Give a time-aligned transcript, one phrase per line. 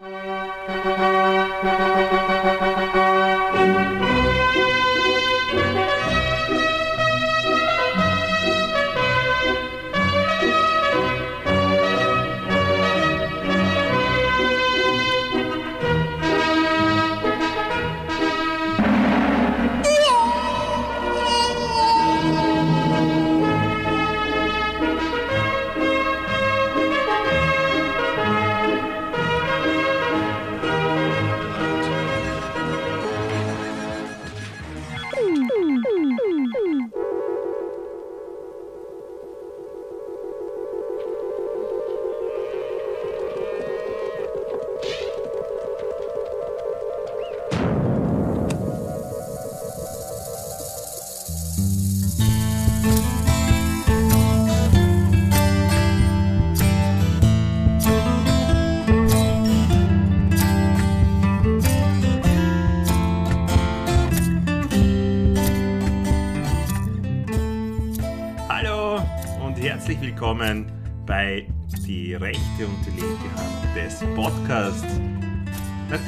[0.00, 1.07] Hallo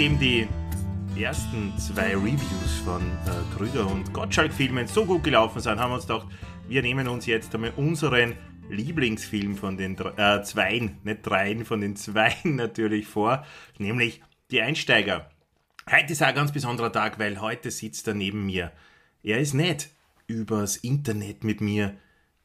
[0.01, 0.49] Nachdem die
[1.15, 6.07] ersten zwei Reviews von äh, Krüger und Gottschalk-Filmen so gut gelaufen sind, haben wir uns
[6.07, 6.27] gedacht,
[6.69, 8.35] wir nehmen uns jetzt einmal unseren
[8.71, 13.45] Lieblingsfilm von den äh, Zweien, nicht Dreien, von den Zweien natürlich vor,
[13.77, 15.29] nämlich Die Einsteiger.
[15.91, 18.73] Heute ist ein ganz besonderer Tag, weil heute sitzt er neben mir.
[19.23, 19.91] Er ist nicht
[20.27, 21.95] übers Internet mit mir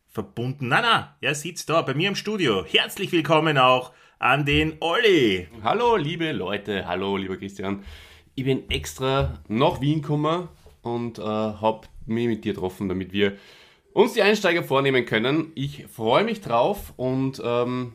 [0.10, 0.68] verbunden.
[0.68, 2.66] Nein, nein, er sitzt da bei mir im Studio.
[2.66, 3.94] Herzlich willkommen auch
[4.26, 5.48] an den Olli.
[5.62, 7.84] Hallo, liebe Leute, hallo, lieber Christian.
[8.34, 10.48] Ich bin extra nach Wien gekommen
[10.82, 13.38] und äh, habe mich mit dir getroffen, damit wir
[13.94, 15.52] uns die Einsteiger vornehmen können.
[15.54, 17.94] Ich freue mich drauf und ähm,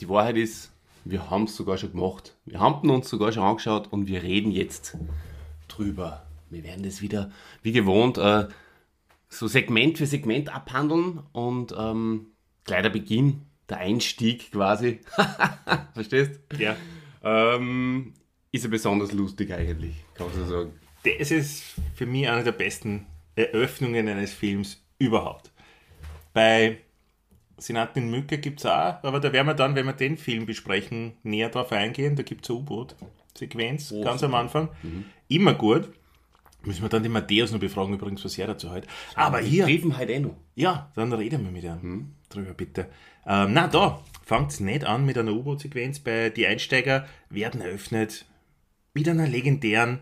[0.00, 0.70] die Wahrheit ist,
[1.06, 2.36] wir haben es sogar schon gemacht.
[2.44, 4.98] Wir haben uns sogar schon angeschaut und wir reden jetzt
[5.66, 6.26] drüber.
[6.50, 7.30] Wir werden das wieder,
[7.62, 8.48] wie gewohnt, äh,
[9.30, 12.26] so Segment für Segment abhandeln und ähm,
[12.64, 15.00] gleich der Beginn, der Einstieg quasi.
[15.94, 16.40] Verstehst?
[16.58, 16.76] Ja.
[17.22, 18.14] Ähm,
[18.52, 20.72] ist ja besonders lustig eigentlich, kann man so sagen.
[21.04, 21.62] Das ist
[21.94, 25.50] für mich eine der besten Eröffnungen eines Films überhaupt.
[26.32, 26.78] Bei
[27.56, 31.12] Senatin Mücke gibt es auch, aber da werden wir dann, wenn wir den Film besprechen,
[31.22, 32.16] näher drauf eingehen.
[32.16, 34.40] Da gibt es eine U-Boot-Sequenz Oh, ganz am super.
[34.40, 34.68] Anfang.
[35.28, 35.90] Immer gut.
[36.62, 38.86] Müssen wir dann den Matthäus noch befragen, übrigens, was er dazu hält.
[39.14, 39.64] Aber hier.
[39.64, 40.36] Treffen halt eh noch.
[40.54, 42.88] Ja, dann reden wir mit ihm drüber, bitte.
[43.26, 46.00] Ähm, na, da fängt es nicht an mit einer U-Boot-Sequenz.
[46.00, 48.24] Bei Die Einsteiger werden eröffnet
[48.94, 49.98] mit einer legendären,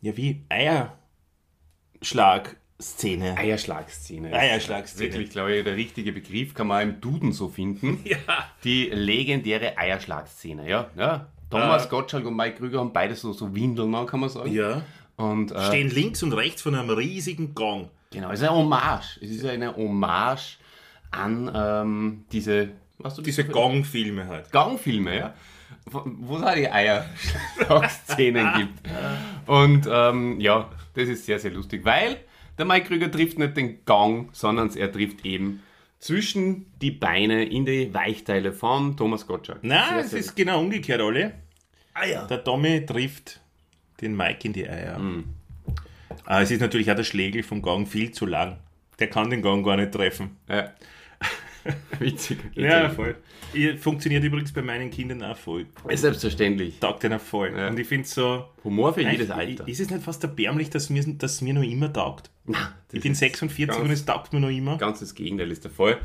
[0.00, 3.36] ja, wie Eierschlag-Szene.
[3.36, 4.32] Eierschlagszene.
[4.32, 5.12] Eierschlagszene.
[5.12, 8.00] Wirklich, glaube ich, der richtige Begriff kann man im Duden so finden.
[8.04, 8.16] Ja.
[8.64, 10.90] Die legendäre Eierschlagszene, ja.
[10.96, 11.28] ja.
[11.50, 11.88] Thomas Äh.
[11.88, 14.52] Gottschalk und Mike Krüger haben beide so, so Windeln an, kann man sagen.
[14.52, 14.82] Ja.
[15.16, 17.88] Und, äh, Stehen links und rechts von einem riesigen Gang.
[18.10, 19.18] Genau, es ist eine Hommage.
[19.22, 20.58] Es ist eine Hommage
[21.16, 24.50] an ähm, diese, was du Diese Gangfilme halt.
[24.52, 25.34] Gangfilme, ja.
[25.86, 28.80] Wo es auch die Eierschlagszenen gibt.
[29.46, 32.18] Und ähm, ja, das ist sehr, sehr lustig, weil
[32.58, 35.62] der Mike Krüger trifft nicht den Gang, sondern er trifft eben
[35.98, 39.60] zwischen die Beine in die Weichteile von Thomas Gottschalk.
[39.62, 41.32] Nein, Sehr, es sehr- ist genau umgekehrt, alle.
[41.94, 42.26] Eier.
[42.26, 43.40] Der Tommy trifft
[44.00, 44.98] den Mike in die Eier.
[44.98, 45.24] Mhm.
[46.26, 48.58] Ah, es ist natürlich auch der Schlägel vom Gang viel zu lang.
[48.98, 50.36] Der kann den Gang gar nicht treffen.
[50.48, 50.70] Ja.
[51.98, 52.38] Witzig.
[52.54, 53.16] Ja, voll.
[53.54, 55.66] Ihr- Funktioniert übrigens bei meinen Kindern auch voll.
[55.92, 56.78] Selbstverständlich.
[56.80, 57.52] Taugt einer voll.
[57.56, 57.68] Ja.
[57.68, 58.44] Und ich finde so.
[58.64, 59.66] Humor für jedes Alter.
[59.68, 62.30] Ist es nicht fast erbärmlich, dass mir, dass mir noch immer taugt?
[62.92, 64.76] Ich bin 46 ganz- und es taugt mir noch immer.
[64.78, 65.98] Ganz das Gegenteil ist der Fall.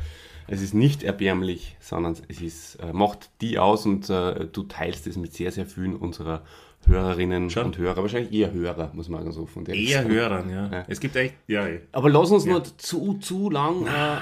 [0.46, 5.06] Es ist nicht erbärmlich, sondern es ist, äh, macht die aus und äh, du teilst
[5.06, 6.42] es mit sehr, sehr vielen unserer
[6.86, 7.66] Hörerinnen Schon.
[7.66, 8.02] und Hörer.
[8.02, 10.68] Wahrscheinlich eher Hörer, muss man so von der Eher Hörern, ja.
[10.72, 10.84] Ja.
[10.88, 11.34] Es gibt echt.
[11.46, 11.78] Ja, ja.
[11.92, 14.20] Aber lass uns nur zu, zu lang äh, äh,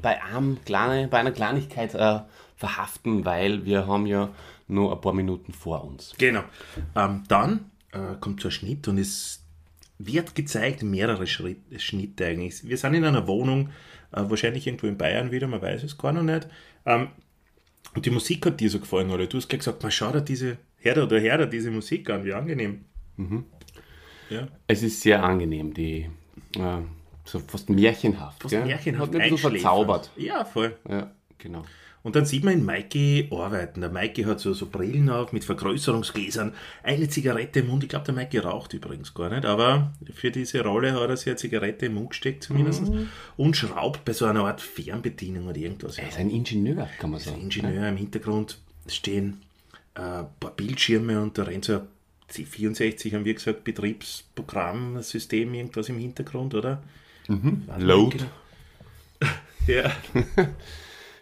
[0.00, 2.20] bei, einem kleine, bei einer Kleinigkeit äh,
[2.56, 4.30] verhaften, weil wir haben ja
[4.68, 6.14] nur ein paar Minuten vor uns.
[6.18, 6.42] Genau.
[6.94, 9.42] Ähm, dann äh, kommt so ein Schnitt und es
[9.98, 12.66] wird gezeigt, mehrere Schritt, Schnitte eigentlich.
[12.66, 13.70] Wir sind in einer Wohnung,
[14.12, 16.48] äh, wahrscheinlich irgendwo in Bayern wieder, man weiß es gar noch nicht.
[16.86, 17.08] Ähm,
[17.94, 19.26] und die Musik hat dir so gefallen, oder?
[19.26, 22.32] Du hast gleich gesagt, man schau dir diese, dir oder dir diese Musik an, wie
[22.32, 22.84] angenehm.
[24.30, 24.48] Ja.
[24.66, 26.08] Es ist sehr angenehm, die
[26.56, 26.78] äh,
[27.24, 28.42] so fast märchenhaft.
[28.42, 28.64] Fast gell?
[28.64, 30.10] märchenhaft Hat ein bisschen verzaubert.
[30.16, 30.76] Ja, voll.
[30.88, 31.64] Ja, genau.
[32.02, 33.82] Und dann sieht man in Mikey arbeiten.
[33.82, 37.82] Der Mikey hat so, so Brillen auf mit Vergrößerungsgläsern, eine Zigarette im Mund.
[37.82, 41.28] Ich glaube, der Mikey raucht übrigens gar nicht, aber für diese Rolle hat er sich
[41.28, 42.84] eine Zigarette im Mund gesteckt zumindest
[43.36, 45.98] und schraubt bei so einer Art Fernbedienung oder irgendwas.
[45.98, 47.42] Er ist ein Ingenieur, kann man sagen.
[47.42, 49.42] Ingenieur im Hintergrund stehen
[49.94, 51.88] äh, ein paar Bildschirme und da rennt so ein
[52.30, 56.82] C64, haben wir gesagt, Betriebsprogrammsystem, irgendwas im Hintergrund, oder?
[57.28, 57.64] Mhm.
[57.78, 58.18] Load.
[59.66, 59.92] Ja.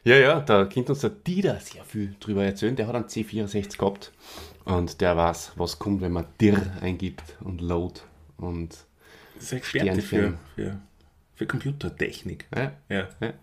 [0.08, 2.75] Ja, ja, da könnte uns der Dieter sehr viel drüber erzählen.
[2.75, 4.10] Der hat einen C64 gehabt
[4.64, 8.00] und der weiß, was kommt, wenn man dir eingibt und Load
[8.38, 8.75] und
[9.50, 10.81] Experte für, für,
[11.34, 12.46] für Computertechnik.
[12.56, 13.08] ja, Ja.
[13.20, 13.34] ja.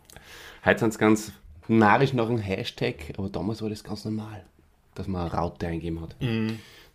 [0.66, 1.34] Heute sind es ganz
[1.68, 4.44] narrisch nach einem Hashtag, aber damals war das ganz normal,
[4.96, 6.16] dass man eine Raute eingeben hat.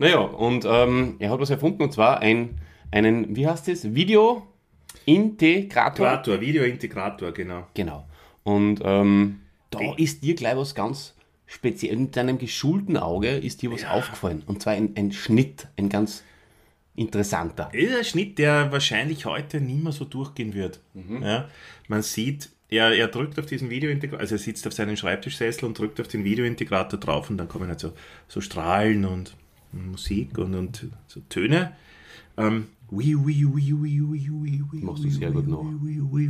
[0.00, 3.94] Naja, und ähm, er hat was erfunden und zwar ein, einen, wie heißt das?
[3.94, 6.08] Video-Integrator.
[6.08, 7.68] Integrator, Videointegrator, genau.
[7.74, 8.08] Genau.
[8.42, 11.14] Und ähm, da ist dir gleich was ganz
[11.46, 11.96] speziell.
[11.96, 14.42] Mit deinem geschulten Auge ist dir was aufgefallen.
[14.46, 16.22] Und zwar ein, ein Schnitt, ein ganz
[16.96, 17.70] interessanter.
[17.72, 20.80] Das ist ein Schnitt, der wahrscheinlich heute nicht mehr so durchgehen wird.
[21.22, 21.48] Ja,
[21.88, 25.78] man sieht, er, er drückt auf diesen Videointegrator, also er sitzt auf seinem Schreibtischsessel und
[25.78, 27.92] drückt auf den Videointegrator drauf und dann kommen halt so,
[28.28, 29.34] so Strahlen und,
[29.72, 31.72] Musik und, und so Töne.
[32.36, 32.68] Ähm,
[34.82, 35.46] Machst du sehr gut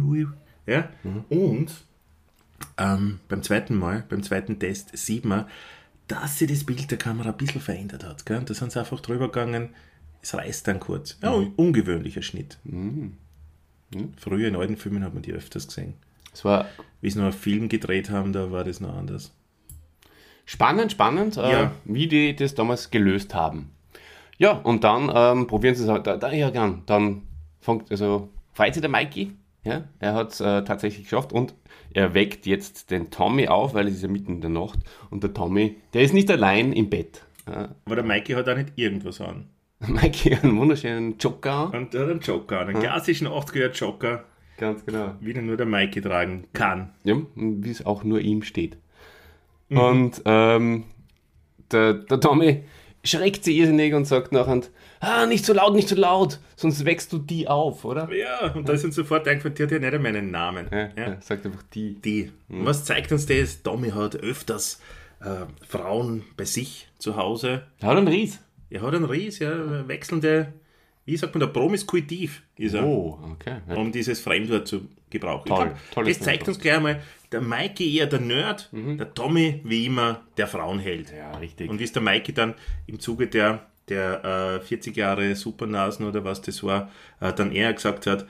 [0.00, 0.26] ui.
[0.66, 0.90] Ja,
[1.31, 1.72] und
[2.81, 5.47] ähm, beim zweiten Mal, beim zweiten Test, sieht man,
[6.09, 8.27] dass sich das Bild der Kamera ein bisschen verändert hat.
[8.27, 8.43] Gell?
[8.44, 9.71] Da sind sie einfach drüber gegangen,
[10.23, 11.17] es reißt dann kurz.
[11.23, 12.59] Ja, un- ungewöhnlicher Schnitt.
[14.17, 15.94] Früher in alten Filmen hat man die öfters gesehen.
[16.32, 16.67] Es war
[17.00, 19.32] Wie sie noch einen Film gedreht haben, da war das noch anders.
[20.47, 21.73] spannend, spannend, äh, Ja.
[21.85, 23.71] wie die das damals gelöst haben.
[24.38, 26.06] Ja, und dann ähm, probieren sie es halt.
[26.06, 26.82] Da, da, ja, gern.
[26.87, 27.23] Dann
[27.61, 29.32] fängt, also, freut sich der Mikey.
[29.62, 31.54] Ja, er hat es äh, tatsächlich geschafft und
[31.92, 34.78] er weckt jetzt den Tommy auf, weil es ist ja mitten in der Nacht.
[35.10, 37.22] Und der Tommy, der ist nicht allein im Bett.
[37.46, 39.46] Ja, Aber der Mikey hat auch nicht irgendwas an.
[39.86, 41.72] Mikey hat einen wunderschönen Joker.
[41.74, 44.24] Und er hat einen Joker einen klassischen 80er Joker,
[44.56, 45.14] Ganz genau.
[45.20, 46.90] wie den nur der Mikey tragen kann.
[47.04, 48.76] Ja, und wie es auch nur ihm steht.
[49.70, 50.84] Und ähm,
[51.70, 52.64] der, der Tommy
[53.05, 54.61] schreckt sich irrsinnig und sagt nachher,
[55.00, 58.12] ah, nicht so laut, nicht so laut, sonst wächst du die auf, oder?
[58.12, 60.67] Ja, und da ist uns sofort eingefallen, die hat ja nicht einmal einen Namen.
[60.70, 60.93] Ja, Ja.
[61.14, 61.94] er sagt einfach die.
[61.94, 62.31] Die.
[62.49, 63.62] Und Was zeigt uns das?
[63.62, 64.81] Tommy hat öfters
[65.20, 67.62] äh, Frauen bei sich zu Hause.
[67.81, 68.38] Er hat einen Ries.
[68.70, 70.53] Er hat einen Ries, ja, wechselnde,
[71.05, 73.56] wie sagt man da, promiskuitiv ist er, Oh, okay.
[73.75, 75.48] Um dieses Fremdwort zu gebrauchen.
[75.48, 77.02] Toll, glaub, das zeigt uns gleich einmal,
[77.32, 81.12] der Mikey eher der Nerd, der Tommy wie immer der Frauenheld.
[81.16, 81.70] Ja, richtig.
[81.70, 82.54] Und wie es der Mikey dann
[82.86, 86.90] im Zuge der, der äh, 40 Jahre Supernasen oder was das war,
[87.20, 88.26] äh, dann eher gesagt hat,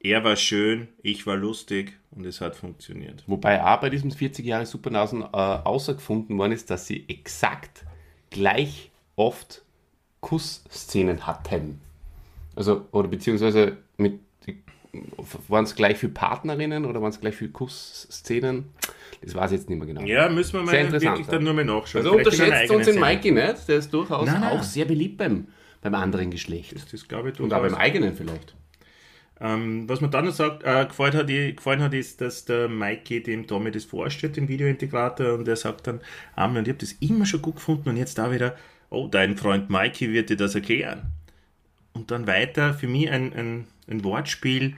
[0.00, 3.24] er war schön, ich war lustig und es hat funktioniert.
[3.26, 7.84] Wobei auch bei diesem 40 Jahre Supernasen äh, außergefunden worden ist, dass sie exakt
[8.30, 9.62] gleich oft
[10.20, 11.80] Kussszenen hatten.
[12.54, 14.20] Also, oder beziehungsweise mit
[15.48, 18.66] waren es gleich für Partnerinnen oder waren es gleich für Kussszenen?
[19.22, 20.02] Das weiß ich jetzt nicht mehr genau.
[20.02, 21.32] Ja, müssen wir Sehr mal interessant, wirklich ja.
[21.32, 22.06] dann nur mal nachschauen.
[22.06, 24.58] Also Vielleicht unterschätzt uns den Mikey nicht, der ist durchaus Nein, nein.
[24.58, 25.48] auch sehr beliebt beim,
[25.82, 26.70] beim anderen Geschlecht.
[26.70, 26.88] Sendung.
[26.90, 28.54] Das glaube ich Und auch beim eigenen vielleicht.
[29.40, 33.22] Ähm, was mir dann noch sagt, äh, gefallen, hat, gefallen hat, ist, dass der Mikey
[33.22, 36.00] dem Tommy das vorstellt, den Videointegrator, und er sagt dann,
[36.34, 38.56] Arme, und ich habe das immer schon gut gefunden und jetzt da wieder,
[38.90, 41.12] oh, dein Freund Mikey wird dir das erklären.
[41.98, 44.76] Und dann weiter, für mich ein, ein, ein Wortspiel,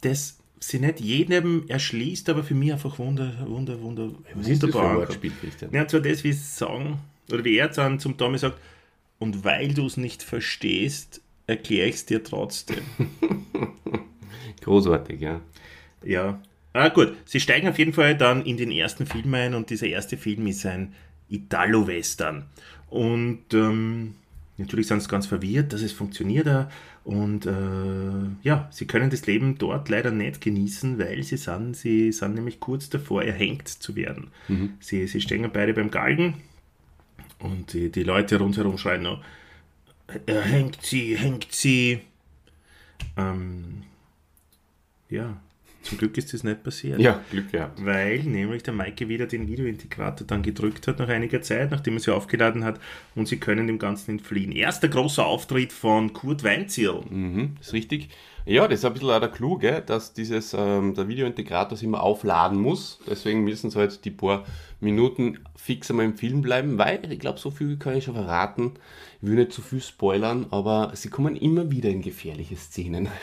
[0.00, 4.72] das sie nicht jedem erschließt, aber für mich einfach wunder, wunder, wunder, Was ist ein
[4.72, 4.96] ankommt.
[4.96, 5.70] Wortspiel, Christian?
[5.70, 6.98] Ja, zwar das, wie sie sagen,
[7.30, 8.58] oder wie er dann zum Tommy sagt,
[9.18, 12.82] und weil du es nicht verstehst, erkläre ich es dir trotzdem.
[14.62, 15.42] Großartig, ja.
[16.02, 16.40] Ja.
[16.72, 17.16] Ah, gut.
[17.26, 20.46] Sie steigen auf jeden Fall dann in den ersten Film ein und dieser erste Film
[20.46, 20.94] ist ein
[21.28, 22.46] Italo-Western.
[22.88, 24.14] Und ähm,
[24.58, 26.48] natürlich sind sie ganz verwirrt, dass es funktioniert.
[27.04, 32.12] Und äh, ja, sie können das Leben dort leider nicht genießen, weil sie sind, sie
[32.12, 34.30] sind nämlich kurz davor, erhängt zu werden.
[34.80, 36.34] Sie, sie stehen beide beim Galgen
[37.38, 39.22] und die, die Leute rundherum schreien noch,
[40.26, 42.00] er hängt sie, hängt sie.
[43.16, 43.82] Ähm,
[45.10, 45.36] ja,
[45.86, 47.00] zum Glück ist das nicht passiert.
[47.00, 47.84] Ja, Glück gehabt.
[47.84, 52.00] Weil nämlich der Maike wieder den Videointegrator dann gedrückt hat nach einiger Zeit, nachdem er
[52.00, 52.80] sie aufgeladen hat
[53.14, 54.52] und sie können dem Ganzen entfliehen.
[54.52, 57.04] Erster großer Auftritt von Kurt Weinzierl.
[57.08, 58.08] Mhm, ist richtig.
[58.46, 61.84] Ja, das ist ein bisschen auch der Clou, gell, dass dieses, ähm, der Videointegrator sich
[61.86, 63.00] immer aufladen muss.
[63.10, 64.44] Deswegen müssen sie halt die paar
[64.80, 68.74] Minuten fix einmal im Film bleiben, weil, ich glaube, so viel kann ich schon verraten.
[69.20, 73.08] Ich will nicht zu viel spoilern, aber sie kommen immer wieder in gefährliche Szenen.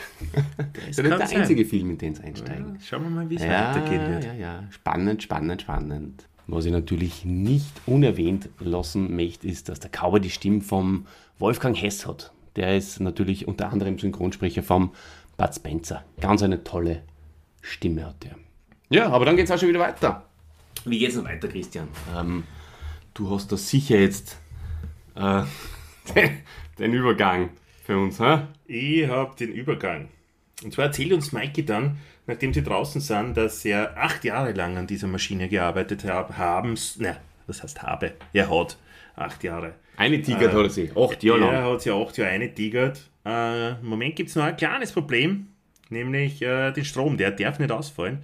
[0.74, 1.40] Das ist ja nicht der sein.
[1.40, 2.78] einzige Film, in den sie einsteigen.
[2.84, 4.24] Schauen wir mal, wie es Ja, weitergehen wird.
[4.24, 4.64] ja, ja.
[4.70, 6.28] Spannend, spannend, spannend.
[6.46, 11.06] Was ich natürlich nicht unerwähnt lassen möchte, ist, dass der Cowboy die Stimme vom
[11.38, 12.32] Wolfgang Hess hat.
[12.56, 14.92] Der ist natürlich unter anderem Synchronsprecher vom
[15.36, 16.04] Bud Spencer.
[16.20, 17.02] Ganz eine tolle
[17.60, 18.36] Stimme hat er.
[18.90, 20.24] Ja, aber dann geht es auch schon wieder weiter.
[20.84, 21.88] Wie geht's noch weiter, Christian?
[22.16, 22.44] Ähm,
[23.14, 24.38] du hast da sicher jetzt
[25.16, 25.42] äh,
[26.14, 26.38] den,
[26.78, 27.50] den Übergang
[27.84, 28.42] für uns, hä?
[28.66, 30.08] Ich habe den Übergang.
[30.62, 34.76] Und zwar erzählt uns Mikey dann, nachdem sie draußen sind, dass er acht Jahre lang
[34.76, 36.74] an dieser Maschine gearbeitet hab, haben.
[36.98, 38.14] Ne, was heißt habe?
[38.32, 38.76] Er hat
[39.16, 39.74] acht Jahre.
[39.96, 41.52] Eine Tiger hat er sie, acht Jahre lang.
[41.54, 43.08] Er hat sie acht Jahre eine tigert.
[43.24, 45.46] Äh, Im Moment gibt es noch ein kleines Problem,
[45.88, 47.16] nämlich äh, den Strom.
[47.16, 48.18] Der darf nicht ausfallen,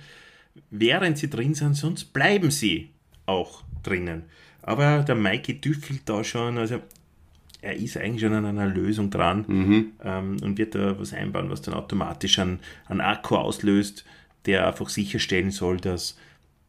[0.71, 2.91] während sie drin sind, sonst bleiben sie
[3.27, 4.25] auch drinnen.
[4.62, 6.81] Aber der Mikey düffelt da schon, also
[7.62, 9.45] er ist eigentlich schon an einer Lösung dran
[10.05, 14.05] ähm, und wird da was einbauen, was dann automatisch einen, einen Akku auslöst,
[14.47, 16.19] der einfach sicherstellen soll, dass,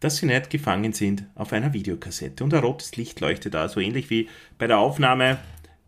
[0.01, 2.43] dass sie nicht gefangen sind auf einer Videokassette.
[2.43, 4.27] Und ein rotes Licht leuchtet da, so ähnlich wie
[4.57, 5.37] bei der Aufnahme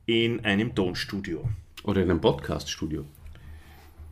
[0.05, 1.49] in einem Tonstudio.
[1.83, 3.05] Oder in einem Podcast-Studio.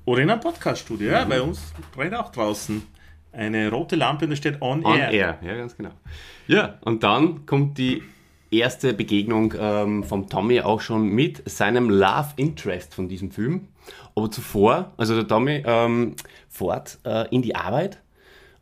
[0.05, 1.12] Oder in einem Podcaststudio.
[1.12, 2.81] Ja, bei uns brennt auch draußen
[3.31, 5.12] eine rote Lampe und da steht On, On Air.
[5.12, 5.91] Air, ja, ganz genau.
[6.48, 8.01] Ja, und dann kommt die
[8.50, 13.67] erste Begegnung ähm, vom Tommy auch schon mit seinem Love Interest von diesem Film.
[14.15, 16.15] Aber zuvor, also der Tommy ähm,
[16.50, 18.01] fährt äh, in die Arbeit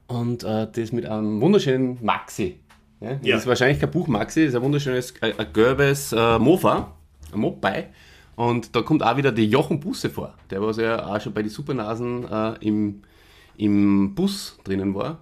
[0.09, 2.59] und äh, das mit einem wunderschönen Maxi.
[2.99, 3.37] Ja, das Ja.
[3.37, 6.93] ist wahrscheinlich kein Buch Maxi, das ist ein wunderschönes, äh, ein gelbes äh, Mofa,
[7.33, 7.85] ein Moped.
[8.35, 11.41] Und da kommt auch wieder der Jochen Busse vor, der was ja auch schon bei
[11.41, 13.01] den Supernasen äh, im,
[13.57, 15.19] im Bus drinnen war.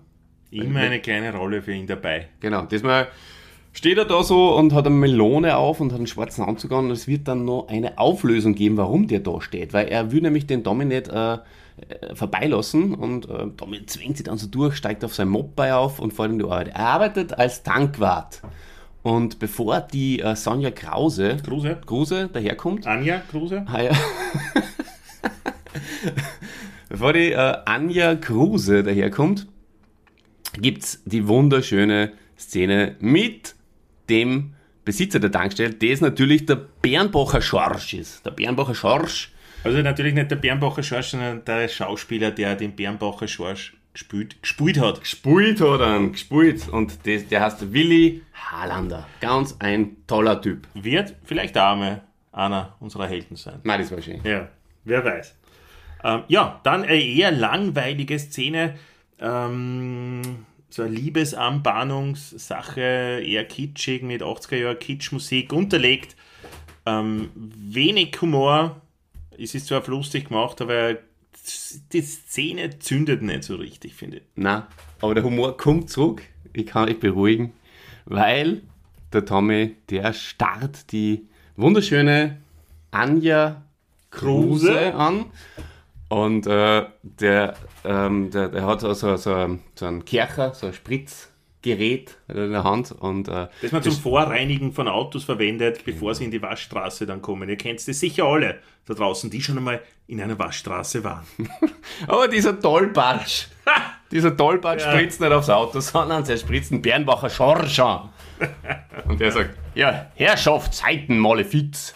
[0.51, 2.29] Immer eine kleine Rolle für ihn dabei.
[2.39, 3.07] Genau, diesmal
[3.77, 6.85] steht er da so und hat eine Melone auf und hat einen schwarzen Anzug an
[6.85, 10.21] und es wird dann noch eine Auflösung geben, warum der da steht, weil er will
[10.21, 11.39] nämlich den nicht äh, äh,
[12.15, 16.11] vorbeilassen und äh, Tommy zwingt sich dann so durch, steigt auf sein Moped auf und
[16.11, 16.69] fährt in die Arbeit.
[16.69, 18.41] Er arbeitet als Tankwart
[19.03, 21.77] und bevor die äh, Sonja Krause, Kruse?
[21.85, 23.63] Kruse daherkommt, Anja Kruse?
[23.67, 23.91] Ah, ja.
[26.89, 29.45] Bevor die äh, Anja Kruse daherkommt,
[30.59, 33.53] gibt es die wunderschöne Szene mit
[34.09, 34.53] dem
[34.85, 38.25] Besitzer der Tankstelle, das natürlich der Bernbacher Schorsch ist.
[38.25, 39.31] Der Bernbacher Schorsch,
[39.63, 44.79] Also natürlich nicht der Bernbacher Schorsch, sondern der Schauspieler, der den Bernbacher Schorsch gespielt, gespielt
[44.79, 45.01] hat.
[45.01, 46.69] gespielt hat er, gespielt.
[46.69, 49.07] Und das, der heißt Willi Harlander.
[49.19, 50.67] Ganz ein toller Typ.
[50.73, 53.59] Wird vielleicht auch mal einer unserer Helden sein.
[53.63, 54.21] Nein, das war schön.
[54.23, 54.47] Ja,
[54.85, 55.35] wer weiß.
[56.03, 58.75] Ähm, ja, dann eine eher langweilige Szene.
[59.19, 66.17] Ähm, so eine Liebesanbahnungssache, eher kitschig mit 80er Jahre Kitschmusik unterlegt.
[66.85, 68.81] Ähm, wenig Humor.
[69.37, 70.97] Es ist zwar lustig gemacht, aber
[71.91, 74.23] die Szene zündet nicht so richtig, finde ich.
[74.35, 74.67] Na,
[74.99, 76.23] aber der Humor kommt zurück.
[76.53, 77.53] Ich kann euch beruhigen,
[78.05, 78.61] weil
[79.13, 82.37] der Tommy, der starrt die wunderschöne
[82.91, 83.63] Anja
[84.11, 84.95] Kruse Kruse.
[84.95, 85.25] an.
[86.09, 90.73] Und äh, der, ähm, der, der hat so, so, so, so einen Kercher, so ein
[90.73, 92.93] Spritzgerät in der Hand.
[92.93, 97.21] Und, äh, Das man zum Vorreinigen von Autos verwendet, bevor sie in die Waschstraße dann
[97.21, 97.49] kommen.
[97.49, 101.25] Ihr kennt das sicher alle da draußen, die schon einmal in einer Waschstraße waren.
[102.07, 103.47] aber dieser Tollbatsch,
[104.11, 104.91] dieser Tollbatsch Ja.
[104.93, 108.09] spritzt nicht aufs Auto, sondern er spritzt einen Bernbacher Schorsch an.
[109.09, 111.93] Und der sagt, ja, Herrschaft, Zeiten, Malefiz.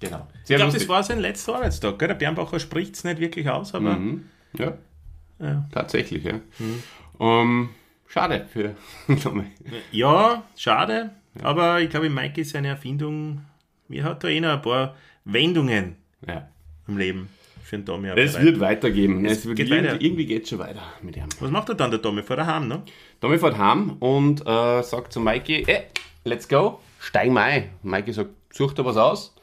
[0.00, 0.26] Genau.
[0.48, 1.98] Ich glaube, das war sein letzter Arbeitstag.
[1.98, 2.08] Gell?
[2.08, 3.98] Der Bernbacher spricht es nicht wirklich aus, aber
[4.58, 4.76] Ja,
[5.38, 5.68] ja.
[5.72, 6.40] tatsächlich, ja.
[7.20, 7.68] Ähm,
[8.08, 8.74] schade für
[9.22, 9.44] Tommy.
[9.92, 11.10] ja, schade.
[11.42, 13.42] Aber ich glaube, Mike ist eine Erfindung.
[13.88, 15.96] Wir hat da eh noch ein paar Wendungen
[16.26, 16.48] Ja.
[16.88, 17.28] im Leben
[17.62, 18.08] für den Tommy.
[18.16, 19.24] Es wird weitergehen.
[19.24, 21.24] Es wird geht irgendwie, irgendwie geht schon weiter mit ihm.
[21.40, 22.22] Was macht er dann, der Tommy?
[22.22, 22.82] Vor daheim, ne?
[23.20, 25.84] Tommy fährt heim und äh, sagt zu Mikey, ey,
[26.24, 27.70] let's go, steigen wir ein.
[27.82, 29.34] Mikey sagt, such dir was aus.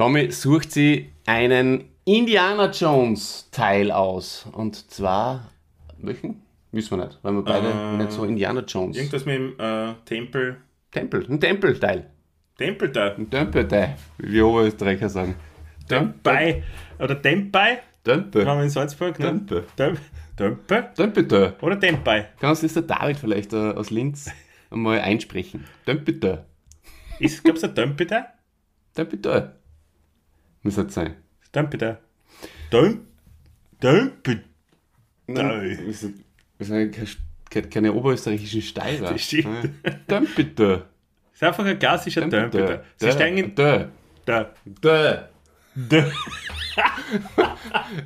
[0.00, 4.46] Tommy sucht sie einen Indiana Jones Teil aus.
[4.50, 5.50] Und zwar,
[5.98, 6.40] welchen?
[6.72, 8.96] Wissen wir nicht, weil wir beide Äh, nicht so Indiana Jones.
[8.96, 10.56] Irgendwas mit dem äh, Tempel.
[10.90, 12.08] Tempel, ein Tempelteil.
[12.56, 13.08] Tempel da.
[13.14, 15.34] Ein Tempelteil, wie wir Oberösterreicher sagen.
[15.86, 16.62] Tempei.
[16.98, 17.80] Oder Tempei.
[18.02, 18.46] Tempel.
[18.46, 19.26] Haben wir in Salzburg, ne?
[19.26, 19.66] Tempel.
[19.76, 19.98] Tem-
[20.34, 20.88] Tempe.
[20.96, 21.56] Tempelteil.
[21.60, 22.28] Oder Tempei.
[22.40, 24.30] Kannst du das der David vielleicht äh, aus Linz
[24.70, 25.66] einmal einsprechen?
[25.84, 26.46] Tempelteil.
[27.18, 28.32] Ist, glaubst du, Tempe da?
[30.62, 31.16] Muss das sein.
[31.52, 31.62] Da.
[32.70, 33.00] Tem-
[33.80, 34.40] Tempe.
[35.26, 35.78] Nein.
[35.86, 37.08] Wir sind, keine,
[37.50, 39.12] keine, keine oberösterreichischen Steirer.
[39.12, 39.70] Das stimmt.
[40.06, 40.84] Tempelteil.
[41.32, 42.82] Ist einfach ein klassischer Tempe da.
[42.96, 43.54] Sie steigen in.
[43.54, 43.86] Dö.
[44.26, 44.50] Da.
[44.64, 45.16] Dö.
[45.74, 46.06] Da.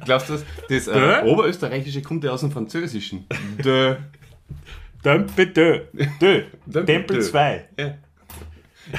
[0.04, 0.92] Glaubst du, das, das Dö?
[0.92, 3.26] äh, Oberösterreichische kommt ja aus dem Französischen?
[3.62, 3.96] Dö.
[5.02, 5.18] Da.
[5.18, 5.80] Dö.
[5.90, 6.46] Tempe
[6.86, 7.22] Tempel da.
[7.22, 7.68] 2.
[7.78, 7.94] Ja.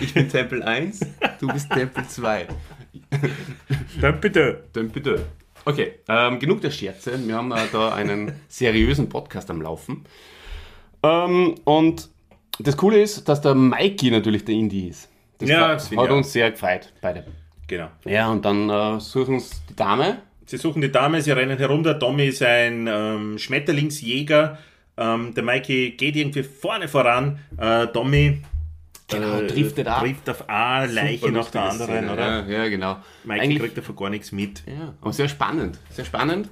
[0.02, 1.00] Ich bin Tempel 1,
[1.40, 2.48] du bist Tempel 2.
[4.00, 4.54] Tempe da.
[4.74, 5.26] Tempelteil.
[5.66, 7.18] Okay, ähm, genug der Scherze.
[7.28, 10.04] Wir haben äh, da einen seriösen Podcast am Laufen.
[11.02, 12.10] Ähm, und
[12.60, 15.10] das Coole ist, dass der Mikey natürlich der Indie ist.
[15.40, 16.10] Das Ja, hat auch.
[16.12, 17.26] uns sehr gefreut, beide.
[17.68, 17.88] Genau.
[18.06, 20.20] Ja, und dann äh, suchen uns die Dame.
[20.46, 21.84] Sie suchen die Dame, sie rennen herum.
[21.84, 24.60] Der Tommy ist ein ähm, Schmetterlingsjäger.
[24.98, 27.40] Ähm, der Mikey geht irgendwie vorne voran.
[27.58, 28.42] Äh, Tommy
[29.08, 30.02] Genau, driftet ab.
[30.02, 32.14] trifft auf eine Leiche nach der anderen, Szene.
[32.14, 32.48] oder?
[32.48, 32.98] Ja, ja, genau.
[33.24, 34.64] Mikey Eigentlich, kriegt davon gar nichts mit.
[34.66, 35.80] ja, aber sehr spannend.
[35.92, 36.50] Sehr spannend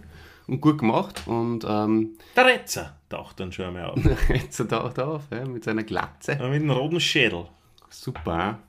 [0.48, 1.24] und gut gemacht.
[1.26, 4.00] Und ähm, Der Retzer taucht dann schon einmal auf.
[4.30, 6.34] jetzt taucht er auf ja, mit seiner Glatze.
[6.40, 7.46] Aber mit einem roten Schädel.
[7.90, 8.60] Super.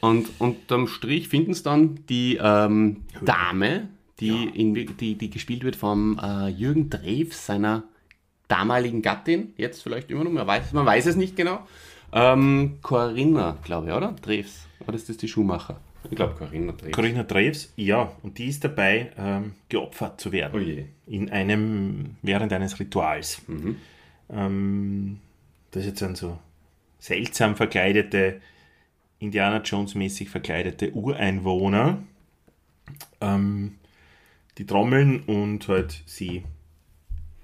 [0.00, 5.76] Und unterm Strich finden es dann die ähm, Dame, die, in, die, die gespielt wird
[5.76, 7.84] vom äh, Jürgen Drews, seiner
[8.48, 11.66] damaligen Gattin, jetzt vielleicht immer noch, man weiß, man weiß es nicht genau.
[12.12, 14.12] Ähm, Corinna, glaube ich, oder?
[14.22, 14.66] Drews.
[14.86, 15.80] Oder ist das die Schuhmacher?
[16.08, 16.92] Ich glaube Corinna Drews.
[16.92, 20.52] Corinna Treves, ja, und die ist dabei, ähm, geopfert zu werden.
[20.54, 20.86] Oh je.
[21.06, 23.42] In einem, während eines Rituals.
[24.30, 25.18] Ähm,
[25.70, 26.38] das ist jetzt ein so
[26.98, 28.40] seltsam verkleidete,
[29.18, 32.02] Indiana Jones-mäßig verkleidete Ureinwohner,
[33.20, 33.76] ähm,
[34.56, 36.44] die trommeln und halt sie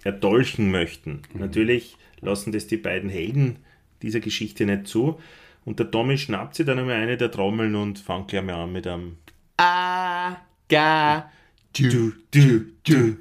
[0.03, 1.23] erdolchen möchten.
[1.35, 3.59] Natürlich lassen das die beiden Helden
[4.03, 5.19] dieser Geschichte nicht zu.
[5.65, 8.73] Und der Tommy schnappt sich dann einmal eine der Trommeln und fängt gleich mal an
[8.73, 9.17] mit einem
[9.57, 11.31] Aga.
[11.77, 13.17] Du, du, du.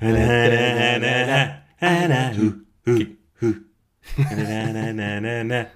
[0.00, 2.52] Na, na, na, na, na, na, hu,
[2.86, 3.04] hu,
[3.40, 3.54] hu.
[4.18, 5.66] Na, na, na, na, na.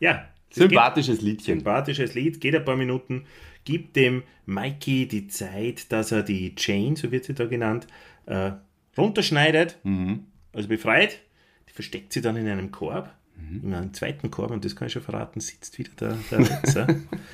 [0.00, 0.12] Ja,
[0.48, 1.58] das geht- Sympathisches Liedchen.
[1.58, 3.24] sympathisches Lied, geht ein paar Minuten,
[3.64, 7.86] gibt dem Mikey die Zeit, dass er die Chain, so wird sie da genannt,
[8.26, 8.52] äh,
[8.96, 9.78] runterschneidet,
[10.52, 11.20] also befreit.
[11.68, 13.14] Die versteckt sie dann in einem Korb,
[13.62, 16.86] in einem zweiten Korb, und das kann ich schon verraten, sitzt wieder der, der Retzer.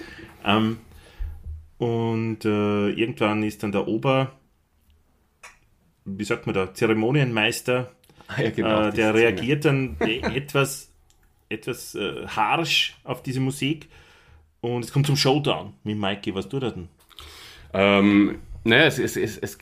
[0.44, 0.78] ähm,
[1.78, 4.32] und äh, irgendwann ist dann der Ober,
[6.04, 7.92] wie sagt man da, Zeremonienmeister,
[8.28, 9.14] Ah, ja, genau, äh, der Szene.
[9.14, 10.90] reagiert dann e- etwas,
[11.48, 13.88] etwas äh, harsch auf diese Musik
[14.60, 16.34] und es kommt zum Showdown mit Mikey.
[16.34, 16.88] Was tut er denn?
[17.72, 19.56] Ähm, naja, es, es, es, es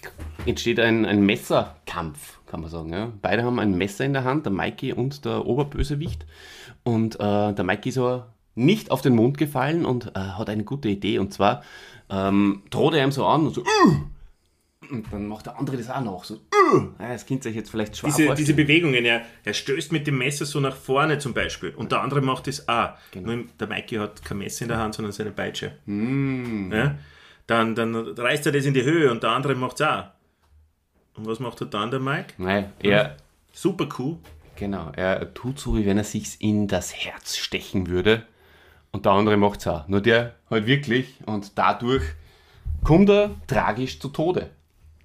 [0.47, 2.93] entsteht ein, ein Messerkampf, kann man sagen.
[2.93, 3.13] Ja.
[3.21, 6.27] Beide haben ein Messer in der Hand, der Mikey und der Oberbösewicht.
[6.85, 10.65] Und äh, der Mikey ist aber nicht auf den Mond gefallen und äh, hat eine
[10.65, 11.19] gute Idee.
[11.19, 11.63] Und zwar
[12.11, 13.97] ähm, droht er ihm so an und so, "Ugh!"
[14.91, 16.35] und dann macht der andere das auch noch so,
[16.73, 18.55] "Ugh!" ja, das ihr euch jetzt vielleicht schwer Diese, diese.
[18.55, 22.23] Bewegungen, er, er stößt mit dem Messer so nach vorne zum Beispiel und der andere
[22.23, 22.91] macht es auch.
[23.11, 23.33] Genau.
[23.33, 25.73] Nur der Mikey hat kein Messer in der Hand, sondern seine Peitsche.
[25.87, 26.73] Mm.
[26.73, 26.95] Ja?
[27.47, 30.05] Dann, dann reißt er das in die Höhe und der andere macht es auch.
[31.17, 32.35] Und was macht er dann, der Mike?
[32.39, 33.17] Nein, er,
[33.57, 34.19] Super cool.
[34.57, 38.27] Genau, er tut so, wie wenn er sich in das Herz stechen würde.
[38.93, 39.89] Und der andere macht es auch.
[39.89, 41.15] Nur der halt wirklich.
[41.25, 42.03] Und dadurch
[42.85, 44.51] kommt er tragisch zu Tode.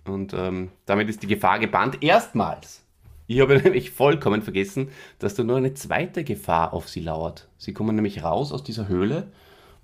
[0.04, 2.04] Und ähm, damit ist die Gefahr gebannt.
[2.04, 2.84] Erstmals.
[3.26, 7.47] Ich habe nämlich vollkommen vergessen, dass da nur eine zweite Gefahr auf sie lauert.
[7.58, 9.32] Sie kommen nämlich raus aus dieser Höhle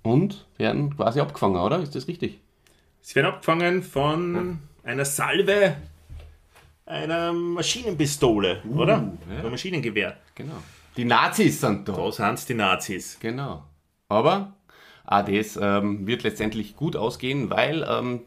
[0.04, 1.80] und werden quasi abgefangen, oder?
[1.80, 2.42] Ist das richtig?
[3.00, 5.78] Sie werden abgefangen von einer Salve
[6.88, 9.14] einer Maschinenpistole, oder?
[9.30, 9.44] ja.
[9.44, 10.18] Ein Maschinengewehr.
[10.34, 10.56] Genau.
[10.96, 11.94] Die Nazis sind da.
[11.94, 13.18] Da sind die Nazis.
[13.20, 13.64] Genau.
[14.10, 14.54] Aber
[15.06, 18.22] auch das ähm, wird letztendlich gut ausgehen, weil ähm,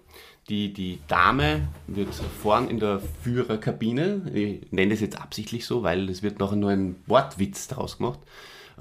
[0.48, 6.08] die, die Dame wird vorn in der Führerkabine, ich nenne das jetzt absichtlich so, weil
[6.08, 8.20] es wird nachher nur ein Wortwitz daraus gemacht,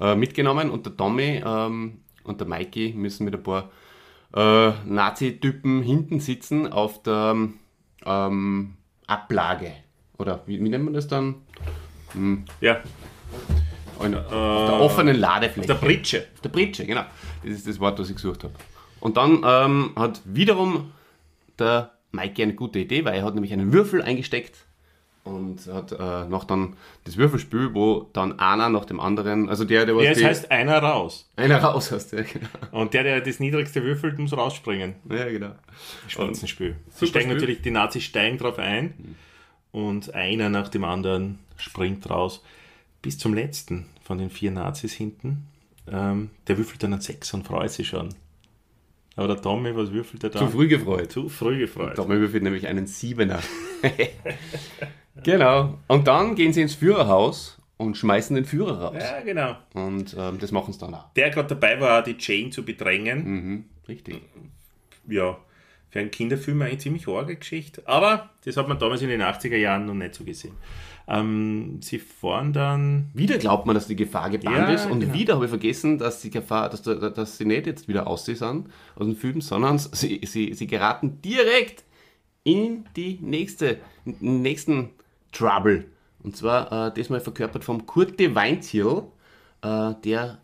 [0.00, 3.70] äh, mitgenommen und der Tommy ähm, und der Mikey müssen mit ein paar
[4.34, 7.36] äh, Nazi-Typen hinten sitzen auf der
[8.04, 8.76] ähm,
[9.10, 9.72] Ablage.
[10.18, 11.36] Oder wie, wie nennt man das dann?
[12.60, 12.80] Ja,
[13.98, 15.66] Auf der offenen Ladefläche.
[15.68, 16.26] der Pritsche.
[16.42, 17.04] Der Britsche, genau.
[17.42, 18.54] Das ist das Wort, was ich gesucht habe.
[19.00, 20.92] Und dann ähm, hat wiederum
[21.58, 24.66] der Mikey eine gute Idee, weil er hat nämlich einen Würfel eingesteckt
[25.30, 29.86] und hat äh, noch dann das Würfelspiel, wo dann einer nach dem anderen, also der,
[29.86, 31.30] der was Ja, es heißt einer raus.
[31.36, 32.48] einer raus hast, ja, genau.
[32.72, 34.96] Und der, der das niedrigste würfelt, muss rausspringen.
[35.08, 35.52] Ja, genau.
[36.08, 36.76] Spitzenspiel.
[36.90, 37.34] Sie steigen Spiel.
[37.34, 39.16] natürlich, die Nazis steigen drauf ein
[39.72, 42.42] und einer nach dem anderen springt raus.
[43.02, 45.46] Bis zum letzten von den vier Nazis hinten.
[45.90, 48.10] Ähm, der würfelt dann einen Sechs und freut sich schon.
[49.16, 50.38] Aber der Tommy, was würfelt er da?
[50.38, 51.12] Zu früh gefreut.
[51.12, 51.96] Zu früh gefreut.
[51.96, 53.40] Tommy würfelt nämlich einen Siebener.
[55.22, 55.78] genau.
[55.88, 58.96] Und dann gehen sie ins Führerhaus und schmeißen den Führer raus.
[59.02, 59.56] Ja, genau.
[59.74, 61.12] Und ähm, das machen sie dann auch.
[61.14, 63.24] Der gerade dabei war, die Jane zu bedrängen.
[63.24, 64.20] Mhm, richtig.
[65.08, 65.38] Ja,
[65.88, 67.82] für einen Kinderfilm eine ziemlich arge Geschichte.
[67.86, 70.54] Aber das hat man damals in den 80er Jahren noch nicht so gesehen.
[71.08, 73.10] Ähm, sie fahren dann.
[73.14, 75.14] Wieder glaubt man, dass die Gefahr gebannt Ja, ist und genau.
[75.14, 78.66] wieder habe ich vergessen, dass die Gefahr, dass, da- dass sie nicht jetzt wieder aussehen
[78.94, 81.82] aus dem Film, sondern sie, sie, sie geraten direkt
[82.44, 84.90] in die nächste, in den nächsten
[85.32, 85.84] Trouble.
[86.22, 89.04] Und zwar äh, diesmal verkörpert vom Kurt de Weinzierl,
[89.62, 90.38] äh, der,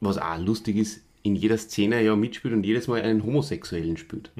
[0.00, 4.32] was auch lustig ist, in jeder Szene ja mitspielt und jedes Mal einen Homosexuellen spielt.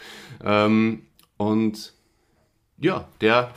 [0.44, 1.02] ähm,
[1.36, 1.92] und
[2.78, 3.52] ja, der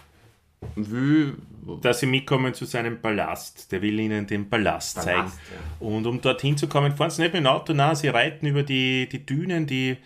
[0.75, 1.35] will.
[1.81, 3.71] Dass sie mitkommen zu seinem Palast.
[3.71, 5.31] Der will ihnen den Palast, Palast, zeigen.
[5.79, 8.63] Und um dorthin zu kommen, fahren sie nicht mit dem Auto, nein, sie reiten über
[8.63, 9.97] die, die Dünen, die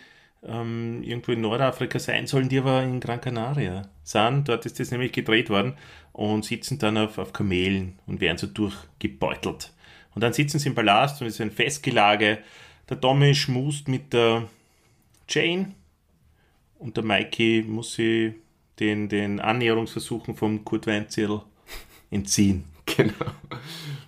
[0.46, 4.48] ähm, irgendwo in Nordafrika sein sollen, die aber in Gran Canaria sind.
[4.48, 5.74] Dort ist das nämlich gedreht worden
[6.12, 9.72] und sitzen dann auf, auf Kamelen und werden so durchgebeutelt.
[10.14, 12.38] Und dann sitzen sie im Palast und es ist ein Festgelage.
[12.88, 14.48] Der Tommy schmust mit der
[15.28, 15.72] Jane
[16.78, 18.34] und der Mikey muss sie
[18.78, 21.42] den, den Annäherungsversuchen vom Kurt Weinzierl
[22.10, 22.64] entziehen.
[22.96, 23.14] Genau.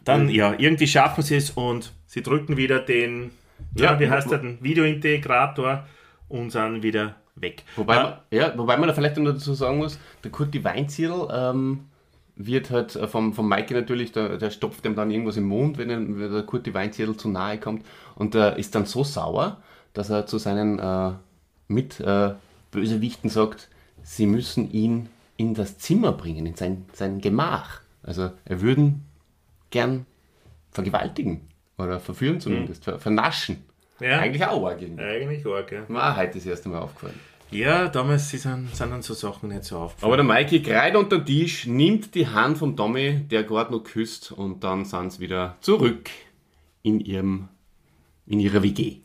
[0.05, 3.31] Dann, ja, irgendwie schaffen sie es und sie drücken wieder den,
[3.75, 5.89] ja, Ja, wie heißt der, den Videointegrator
[6.29, 7.65] und sind wieder weg.
[7.77, 11.81] Wobei, man, ja, wobei man da vielleicht noch dazu sagen muss, der Kurti Weinzierl ähm,
[12.37, 15.79] wird halt äh, vom, vom Maike natürlich, der, der stopft ihm dann irgendwas im Mund,
[15.79, 17.85] wenn, er, wenn der Kurti Weinzierl zu nahe kommt
[18.15, 19.59] und der ist dann so sauer,
[19.93, 21.13] dass er zu seinen äh,
[21.69, 22.35] Mitbösewichten äh,
[22.71, 23.69] Bösewichten sagt,
[24.03, 27.81] sie müssen ihn in das Zimmer bringen, in sein, sein Gemach.
[28.03, 29.05] Also er würden
[29.71, 30.07] gern
[30.71, 31.41] vergewaltigen
[31.79, 33.65] oder verführen zumindest, ver, vernaschen.
[34.01, 34.19] Ja.
[34.19, 35.03] Eigentlich auch arg irgendwie.
[35.03, 35.85] Eigentlich arg, ja.
[35.89, 37.19] Mir auch heute das erste Mal aufgefallen.
[37.51, 38.41] Ja, damals sind,
[38.75, 40.13] sind dann so Sachen nicht so aufgefallen.
[40.13, 43.85] Aber der Mikey greift unter den Tisch, nimmt die Hand vom Tommy, der gerade noch
[43.85, 46.11] küsst, und dann sind sie wieder zurück
[46.83, 47.49] in, ihrem,
[48.27, 48.97] in ihrer WG.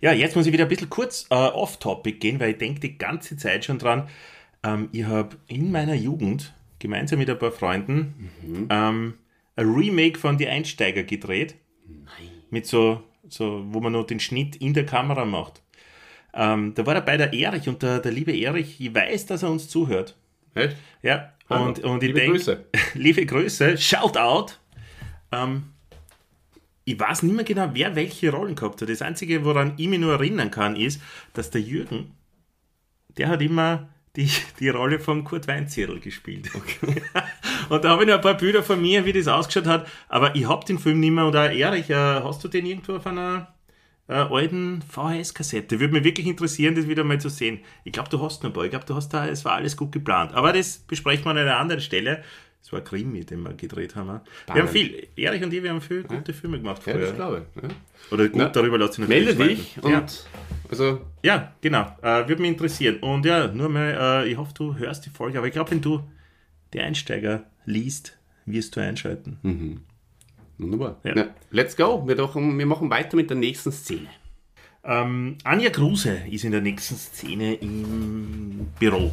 [0.00, 2.98] Ja, jetzt muss ich wieder ein bisschen kurz äh, off-topic gehen, weil ich denke die
[2.98, 4.08] ganze Zeit schon dran.
[4.62, 8.30] Ähm, ich habe in meiner Jugend gemeinsam mit ein paar Freunden
[8.68, 9.14] ähm,
[9.56, 11.54] ein Remake von Die Einsteiger gedreht.
[12.50, 15.62] Mit so, so, wo man noch den Schnitt in der Kamera macht.
[16.32, 19.50] Ähm, da war dabei der Erich und der, der liebe Erich, ich weiß, dass er
[19.50, 20.16] uns zuhört.
[20.54, 20.76] Echt?
[21.02, 22.64] Ja, und, und ich Liebe denke, Grüße.
[22.94, 24.58] liebe Grüße, shout out.
[25.30, 25.64] Ähm,
[26.84, 28.88] ich weiß nicht mehr genau, wer welche Rollen gehabt hat.
[28.88, 31.00] Das Einzige, woran ich mich nur erinnern kann, ist,
[31.32, 32.12] dass der Jürgen,
[33.16, 36.50] der hat immer die, die Rolle von Kurt Weinzierl gespielt.
[37.68, 39.86] und da habe ich noch ein paar Bilder von mir, wie das ausgeschaut hat.
[40.08, 41.26] Aber ich habe den Film nicht mehr.
[41.26, 43.52] Und auch Erich, äh, hast du den irgendwo auf einer
[44.06, 45.80] äh, alten VHS-Kassette?
[45.80, 47.60] Würde mich wirklich interessieren, das wieder mal zu sehen.
[47.82, 48.64] Ich glaube, du hast noch ein paar.
[48.64, 50.32] Ich glaube, du hast da, es war alles gut geplant.
[50.34, 52.22] Aber das besprechen wir an einer anderen Stelle.
[52.64, 54.20] Es war ein Krimi, den wir gedreht haben.
[54.46, 57.06] Wir haben viel, Erich und ich, wir haben viele gute Filme gemacht Ja, früher.
[57.08, 57.62] das glaube ich.
[57.62, 57.68] Ja.
[58.10, 59.94] Oder gut, Na, darüber lässt sich Melde natürlich dich streiten.
[59.96, 60.26] und
[60.70, 61.94] also Ja, genau.
[62.00, 62.96] Äh, würde mich interessieren.
[63.00, 65.36] Und ja, nur mal, äh, ich hoffe, du hörst die Folge.
[65.36, 66.00] Aber ich glaube, wenn du
[66.72, 69.84] die Einsteiger liest, wirst du einschalten.
[70.56, 70.96] wunderbar.
[71.04, 71.12] Ja.
[71.16, 72.02] Na, let's go.
[72.08, 74.08] Wir, doch, wir machen weiter mit der nächsten Szene.
[74.84, 79.12] Ähm, Anja Kruse ist in der nächsten Szene im Büro.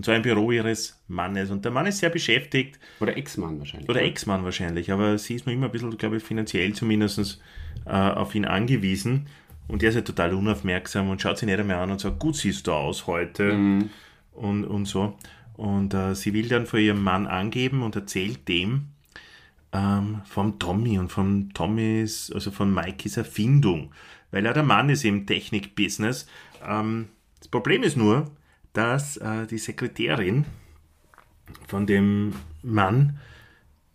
[0.00, 1.50] Und zwar im Büro ihres Mannes.
[1.50, 2.80] Und der Mann ist sehr beschäftigt.
[3.00, 3.90] Oder Ex-Mann wahrscheinlich.
[3.90, 4.90] Oder Ex-Mann wahrscheinlich.
[4.90, 7.38] Aber sie ist noch immer ein bisschen, glaube ich, finanziell zumindest
[7.84, 9.26] äh, auf ihn angewiesen.
[9.68, 12.34] Und der ist ja total unaufmerksam und schaut sich nicht einmal an und sagt, gut
[12.34, 13.52] siehst du aus heute.
[14.32, 15.18] Und, und so.
[15.58, 18.86] Und äh, sie will dann vor ihrem Mann angeben und erzählt dem
[19.74, 23.92] ähm, vom Tommy und von Tommys, also von Mikeys Erfindung.
[24.30, 26.26] Weil er der Mann ist im Technik-Business.
[26.66, 27.08] Ähm,
[27.38, 28.30] das Problem ist nur,
[28.72, 30.44] dass äh, die Sekretärin
[31.66, 33.18] von dem Mann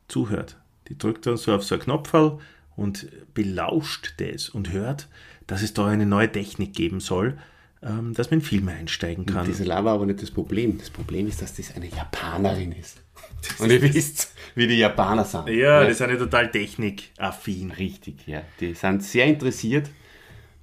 [0.08, 0.58] zuhört.
[0.88, 2.40] Die drückt dann so auf so einen Knopfball
[2.76, 5.08] und belauscht das und hört,
[5.48, 7.38] dass es da eine neue Technik geben soll,
[7.82, 9.48] ähm, dass man in Filme einsteigen kann.
[9.48, 10.78] Das war aber nicht das Problem.
[10.78, 13.02] Das Problem ist, dass das eine Japanerin ist.
[13.60, 15.48] Und ihr wisst, wie die Japaner sind.
[15.50, 17.72] ja, die sind ja total technikaffin.
[17.72, 18.42] Richtig, ja.
[18.60, 19.90] Die sind sehr interessiert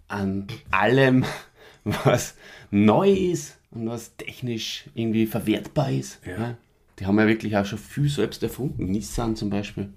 [0.08, 1.24] an allem,
[1.84, 2.34] was
[2.70, 6.20] neu ist und was technisch irgendwie verwertbar ist.
[6.26, 6.56] Ja.
[6.98, 8.86] Die haben ja wirklich auch schon viel selbst erfunden.
[8.86, 9.88] Nissan zum Beispiel.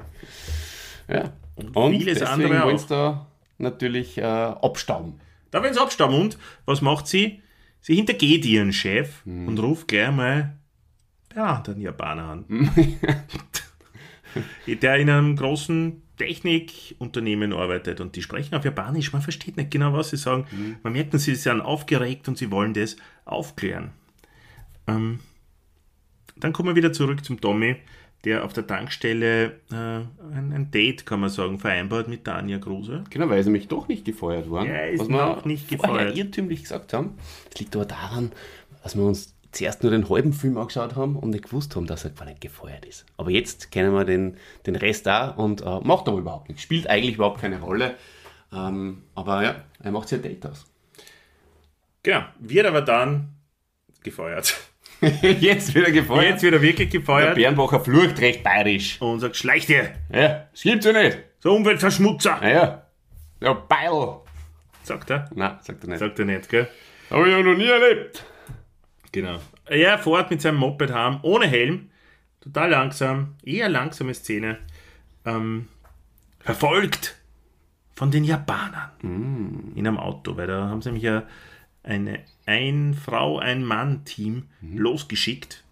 [1.07, 1.33] Ja.
[1.55, 2.87] Und, vieles deswegen andere wollen auch.
[2.87, 5.19] da natürlich äh, abstauben.
[5.51, 7.41] Da werden sie abstammen und was macht sie?
[7.81, 9.47] Sie hintergeht ihren Chef Hm.
[9.47, 10.57] und ruft gleich mal
[11.33, 12.45] einem anderen Japaner an.
[14.65, 19.13] der in einem großen Technikunternehmen arbeitet und die sprechen auf Japanisch.
[19.13, 20.45] Man versteht nicht genau, was sie sagen.
[20.49, 20.77] Hm.
[20.83, 23.91] Man merkt, sie sind aufgeregt und sie wollen das aufklären.
[24.87, 25.19] Ähm,
[26.37, 27.77] dann kommen wir wieder zurück zum Tommy,
[28.23, 32.57] der auf der Tankstelle äh, ein, ein Date, kann man sagen, vereinbart mit der Anja
[32.57, 33.03] Kruse.
[33.09, 34.69] Genau, weil sie mich doch nicht gefeuert worden.
[34.69, 36.17] Ja, ist was wir noch nicht vorher gefeuert.
[36.17, 37.17] irrtümlich gesagt haben.
[37.53, 38.31] Es liegt aber daran,
[38.83, 42.03] dass wir uns zuerst nur den halben Film angeschaut haben und nicht gewusst haben, dass
[42.03, 43.05] er gar nicht gefeuert ist.
[43.17, 46.61] Aber jetzt kennen wir den, den Rest auch und äh, macht aber überhaupt nichts.
[46.63, 47.95] Spielt eigentlich überhaupt keine Rolle.
[48.53, 50.65] Ähm, aber ja, er macht sich ein Date aus.
[52.03, 53.29] Genau, wird aber dann
[54.03, 54.55] gefeuert.
[55.39, 56.23] jetzt wieder gefeuert.
[56.25, 59.01] Jetzt wird er wirklich der gefeuert Bernbacher flucht recht bayerisch.
[59.01, 59.91] und sagt, schleich dir.
[60.13, 61.17] Ja, das gibt's ja nicht.
[61.39, 62.85] So Umweltverschmutzer, Naja,
[63.41, 64.17] der Beil.
[64.83, 65.29] sagt er.
[65.33, 65.99] Nein, sagt er nicht.
[65.99, 66.67] Sagt er nicht, gell?
[67.09, 68.23] Habe ich ja noch nie erlebt.
[69.15, 69.39] Genau.
[69.65, 71.89] Er fährt mit seinem Moped heim, ohne Helm,
[72.41, 74.57] total langsam, eher langsame Szene,
[75.23, 75.69] ähm,
[76.41, 77.15] verfolgt
[77.95, 78.91] von den Japanern
[79.73, 81.23] in einem Auto, weil da haben sie nämlich ja
[81.81, 85.63] eine Ein-Frau, Ein-Mann-Team losgeschickt.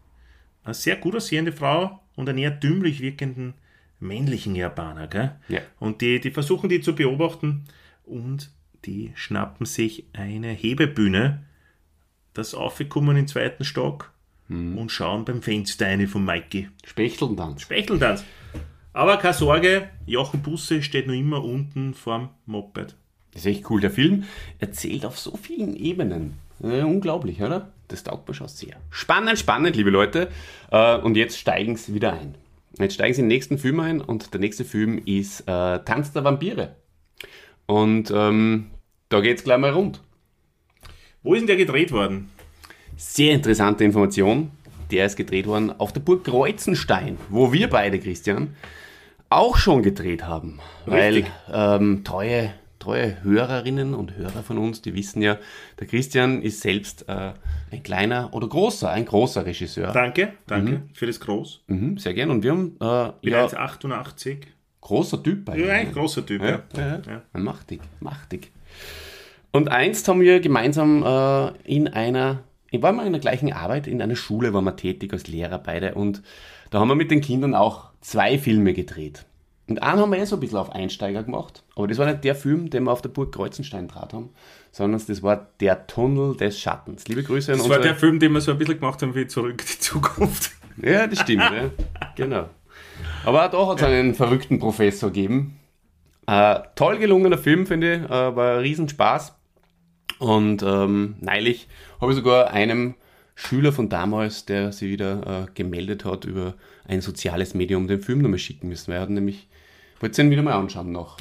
[0.64, 3.56] Eine sehr gut aussehende Frau und einen eher dümmlich wirkenden
[4.00, 5.08] männlichen Japaner.
[5.08, 5.36] Gell?
[5.50, 5.60] Ja.
[5.82, 7.66] Und die, die versuchen die zu beobachten
[8.06, 8.52] und
[8.86, 11.44] die schnappen sich eine Hebebühne,
[12.34, 14.12] das aufgekommen im zweiten Stock
[14.50, 16.70] und schauen beim Fenster eine von Mikey.
[16.86, 17.62] Spechteltanz.
[17.62, 18.24] Spechteltanz.
[18.92, 22.96] Aber keine Sorge, Jochen Busse steht noch immer unten vorm Moped.
[23.32, 23.82] Das ist echt cool.
[23.82, 24.26] Der Film
[24.60, 26.34] erzählt auf so vielen Ebenen.
[26.62, 27.72] Äh, unglaublich, oder?
[27.88, 28.76] Das taugt mir schon sehr.
[28.92, 30.30] Spannend, spannend, liebe Leute.
[30.72, 32.36] Äh, und jetzt steigen sie wieder ein.
[32.78, 36.12] Jetzt steigen sie in den nächsten Film ein und der nächste Film ist äh, Tanz
[36.12, 36.76] der Vampire.
[37.66, 38.72] Und ähm,
[39.10, 40.02] da geht es gleich mal rund.
[41.24, 42.30] Wo ist denn der gedreht worden?
[42.98, 44.52] Sehr interessante Information.
[44.92, 48.56] Der ist gedreht worden auf der Burg Kreuzenstein, wo wir beide, Christian,
[49.30, 50.60] auch schon gedreht haben.
[50.86, 51.32] Richtig.
[51.48, 55.40] Weil ähm, treue, treue Hörerinnen und Hörer von uns, die wissen ja,
[55.80, 57.32] der Christian ist selbst äh,
[57.72, 59.92] ein kleiner oder großer, ein großer Regisseur.
[59.94, 61.64] Danke, danke für das Groß.
[61.68, 62.30] Mhm, sehr gern.
[62.30, 64.40] Und wir haben äh, ja, 1,88.
[64.82, 65.68] großer Typ eigentlich.
[65.68, 66.62] Ja, ein großer Typ, ja.
[66.76, 67.02] Ja, Ja.
[67.34, 67.40] ja.
[67.40, 68.52] Machtig, machtig.
[69.56, 74.02] Und einst haben wir gemeinsam äh, in einer, waren wir in der gleichen Arbeit, in
[74.02, 76.24] einer Schule waren wir tätig als Lehrer beide und
[76.72, 79.26] da haben wir mit den Kindern auch zwei Filme gedreht.
[79.70, 82.24] Und einen haben wir eh so ein bisschen auf Einsteiger gemacht, aber das war nicht
[82.24, 84.32] der Film, den wir auf der Burg Kreuzenstein draht haben,
[84.72, 87.08] sondern das war der Tunnel des Schattens.
[87.08, 89.28] Liebe Grüße an Das war der Film, den wir so ein bisschen gemacht haben wie
[89.28, 90.52] Zurück in die Zukunft.
[90.82, 91.70] Ja, das stimmt, ja.
[92.16, 92.50] genau.
[93.26, 95.60] Aber auch da hat es einen verrückten Professor gegeben.
[96.26, 98.02] Äh, toll gelungener Film, finde ich.
[98.06, 99.36] Äh, war ein Riesenspaß.
[100.24, 101.68] Und ähm, neulich
[102.00, 102.96] habe ich sogar einem
[103.36, 106.54] Schüler von damals, der sich wieder äh, gemeldet hat über
[106.88, 108.88] ein soziales Medium, den Film nochmal schicken müssen.
[108.88, 109.48] Weil er hat nämlich,
[110.00, 111.18] wollte ihn wieder mal anschauen nach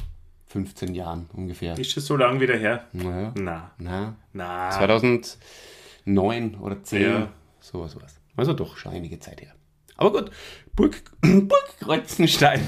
[0.47, 1.77] 15 Jahren ungefähr.
[1.77, 2.87] Ist schon so lange wieder her?
[2.93, 4.69] Naja, Na, na, na.
[4.69, 7.29] 2009 oder 10, Ja.
[7.59, 8.15] sowas war's.
[8.37, 9.53] Also doch schon einige Zeit her.
[9.97, 10.31] Aber gut,
[10.75, 12.61] Burg, Burg Kreuzenstein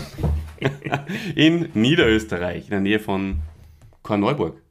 [1.35, 3.39] in Niederösterreich, in der Nähe von
[4.03, 4.61] Korneuburg.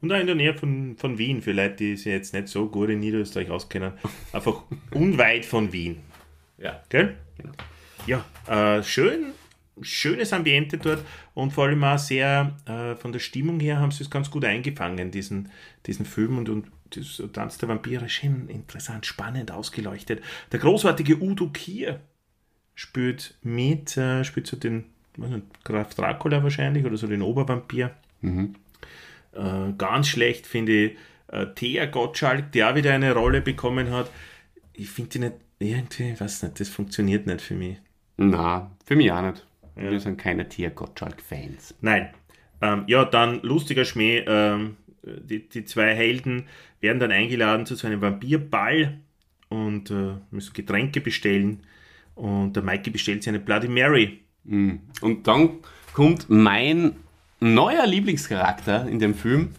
[0.00, 2.68] Und auch in der Nähe von, von Wien, für Leute, die sich jetzt nicht so
[2.68, 3.92] gut in Niederösterreich auskennen.
[4.32, 5.98] Einfach unweit von Wien.
[6.58, 6.82] Ja.
[6.88, 7.16] Gell?
[8.06, 9.32] Ja, äh, schön,
[9.82, 11.02] schönes Ambiente dort
[11.34, 14.44] und vor allem auch sehr, äh, von der Stimmung her haben sie es ganz gut
[14.44, 15.50] eingefangen, diesen,
[15.86, 20.22] diesen Film und, und das Tanz der Vampire, schön interessant, spannend ausgeleuchtet.
[20.52, 22.00] Der großartige Udo Kier
[22.74, 24.84] spielt mit, äh, spielt so den
[25.16, 27.90] nicht, Graf Dracula wahrscheinlich oder so den Obervampir.
[29.36, 30.96] Äh, ganz schlecht finde ich
[31.28, 34.10] äh, Thea Gottschalk, der wieder eine Rolle bekommen hat.
[34.72, 37.78] Ich finde die nicht, irgendwie, ich weiß nicht, das funktioniert nicht für mich.
[38.16, 39.46] Na, für mich auch nicht.
[39.74, 41.74] Wir sind keine Tier Gottschalk-Fans.
[41.80, 42.10] Nein.
[42.62, 44.24] Ähm, ja, dann lustiger Schmäh.
[44.26, 46.46] Ähm, die, die zwei Helden
[46.80, 48.98] werden dann eingeladen zu so einem Vampirball
[49.48, 51.60] und äh, müssen Getränke bestellen.
[52.14, 54.20] Und der Mikey bestellt sich eine Bloody Mary.
[54.46, 55.58] Und dann
[55.92, 56.96] kommt mein
[57.40, 59.54] neuer Lieblingscharakter in dem Film,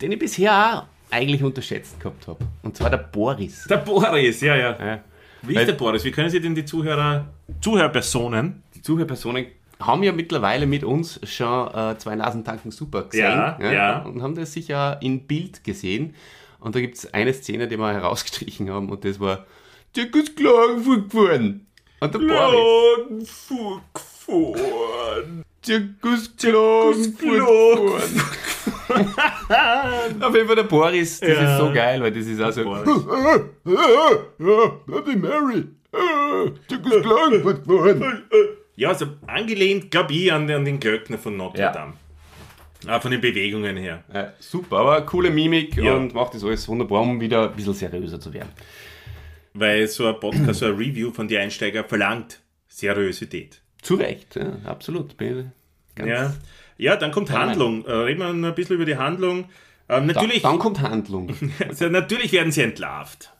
[0.00, 2.44] den ich bisher auch eigentlich unterschätzt gehabt habe.
[2.62, 3.64] Und zwar der Boris.
[3.68, 4.84] Der Boris, ja, ja.
[4.84, 5.00] Ja.
[5.42, 6.04] Wie ist der Boris?
[6.04, 7.26] Wie können Sie denn die Zuhörer,
[7.60, 9.46] Zuhörpersonen, Die Zuhörpersonen
[9.80, 14.02] haben ja mittlerweile mit uns schon äh, zwei Nasentanken super gesehen Ja, ja.
[14.02, 16.14] und haben das sicher in Bild gesehen.
[16.60, 19.44] Und da gibt es eine Szene, die wir herausgestrichen haben und das war
[19.96, 21.66] Dirk ist Klagenfurt gefahren.
[22.00, 23.52] Und der Boris.
[24.40, 25.44] Gefahren.
[30.20, 31.52] Auf jeden Fall der Boris, das Ja.
[31.54, 32.62] ist so geil, weil das ist auch so.
[34.86, 35.64] Bloody Mary.
[38.76, 41.72] Ja, also angelehnt, glaube ich, an, den- an den Glöckner von Notre Ja.
[41.72, 41.92] Dame.
[42.86, 44.02] Ah, von den Bewegungen her.
[44.12, 45.94] Ja, super, aber coole Mimik Ja.
[45.94, 48.48] und macht das alles wunderbar, um wieder ein bisschen seriöser zu werden.
[49.54, 53.60] Weil so ein Podcast, so ein Review von die Einsteiger verlangt Seriosität.
[53.82, 55.16] Zu Recht, ja, absolut.
[55.98, 56.34] Ja,
[56.78, 57.84] ja dann kommt Handlung.
[57.84, 59.46] Äh, reden wir ein bisschen über die Handlung.
[59.88, 61.34] Ähm, Da, natürlich, dann kommt Handlung.
[61.68, 63.32] also natürlich werden sie entlarvt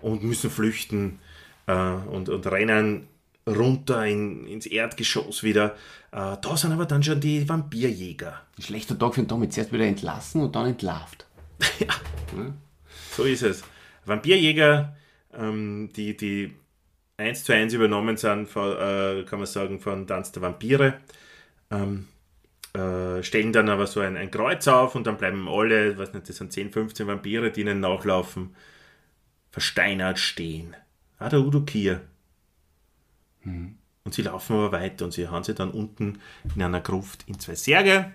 [0.00, 1.18] und müssen flüchten
[1.66, 3.08] äh, und, und rennen
[3.46, 5.74] runter in, ins Erdgeschoss wieder.
[6.12, 8.40] Äh, da sind aber dann schon die Vampirjäger.
[8.56, 9.48] Ein schlechter Tag für den Tommy.
[9.48, 11.26] Zuerst wieder entlassen und dann entlarvt.
[13.16, 13.64] So ist es.
[14.04, 14.96] Vampirjäger,
[15.36, 16.54] ähm, die, die
[17.18, 20.94] eins zu eins übernommen sind, von, äh, kann man sagen, von Tanz der Vampire.
[21.70, 22.08] Ähm,
[22.72, 26.28] äh, stellen dann aber so ein, ein Kreuz auf und dann bleiben alle, was nicht,
[26.28, 28.54] das sind 10, 15 Vampire, die ihnen nachlaufen,
[29.50, 30.76] versteinert stehen.
[31.18, 32.00] Ah, der Udo Kier.
[33.44, 36.20] Und sie laufen aber weiter und sie haben sie dann unten
[36.54, 38.12] in einer Gruft in zwei Särge.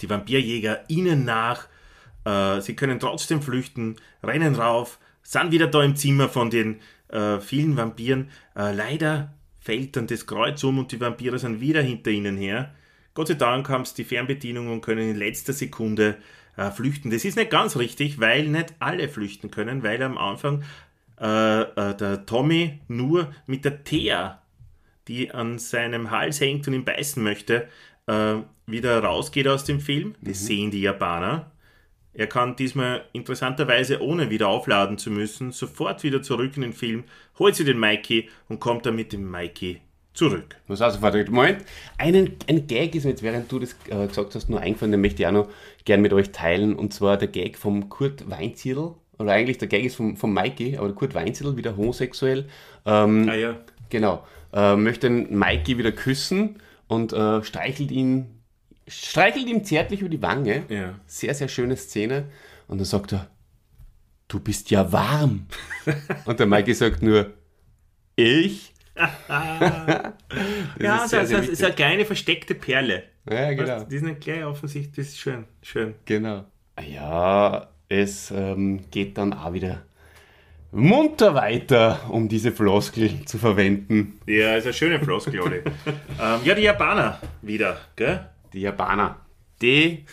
[0.00, 1.68] Die Vampirjäger ihnen nach.
[2.24, 7.40] Äh, sie können trotzdem flüchten, rennen rauf, sind wieder da im Zimmer von den äh,
[7.40, 8.30] vielen Vampiren.
[8.54, 12.74] Äh, leider fällt dann das Kreuz um und die Vampire sind wieder hinter ihnen her.
[13.14, 16.16] Gott sei Dank haben sie die Fernbedienung und können in letzter Sekunde
[16.56, 17.10] äh, flüchten.
[17.10, 20.62] Das ist nicht ganz richtig, weil nicht alle flüchten können, weil am Anfang
[21.20, 24.42] äh, äh, der Tommy nur mit der Thea,
[25.08, 27.68] die an seinem Hals hängt und ihn beißen möchte,
[28.06, 28.34] äh,
[28.66, 30.14] wieder rausgeht aus dem Film.
[30.20, 31.50] Das sehen die Japaner.
[32.16, 37.04] Er kann diesmal interessanterweise, ohne wieder aufladen zu müssen, sofort wieder zurück in den Film,
[37.38, 39.80] holt sich den Mikey und kommt dann mit dem Mikey
[40.14, 40.56] zurück.
[40.66, 41.64] Was also Vater, Moment.
[41.98, 45.02] Einen, ein Gag ist mir jetzt, während du das äh, gesagt hast, nur eingefallen, den
[45.02, 45.48] möchte ich auch noch
[45.84, 46.74] gern mit euch teilen.
[46.74, 48.94] Und zwar der Gag vom Kurt Weinzierl.
[49.18, 52.46] Oder eigentlich der Gag ist vom, vom Mikey, aber der Kurt Weinzierl, wieder homosexuell.
[52.86, 53.56] Ähm, Ah ja.
[53.90, 54.24] Genau.
[54.54, 56.56] Äh, möchte den Mikey wieder küssen
[56.88, 58.26] und äh, streichelt ihn,
[58.88, 60.64] streichelt ihm zärtlich über die Wange.
[60.68, 60.94] Ja.
[61.06, 62.28] Sehr, sehr schöne Szene.
[62.68, 63.28] Und dann sagt er,
[64.28, 65.46] du bist ja warm.
[66.24, 67.32] und der Mikey sagt nur,
[68.16, 68.72] ich?
[69.28, 70.14] ja,
[71.04, 73.04] ist sehr, das sehr ist, ist eine kleine versteckte Perle.
[73.28, 73.84] Ja, genau.
[73.84, 75.44] Die ist nicht gleich offensichtlich, das ist schön.
[75.62, 75.94] schön.
[76.04, 76.44] Genau.
[76.80, 79.82] Ja, es ähm, geht dann auch wieder
[80.72, 84.20] munter weiter, um diese Floskel zu verwenden.
[84.26, 85.56] Ja, ist eine schöne Floskel, Oli.
[85.86, 88.26] ähm, ja, die Japaner wieder, gell?
[88.56, 89.20] Die Japaner,
[89.60, 90.06] die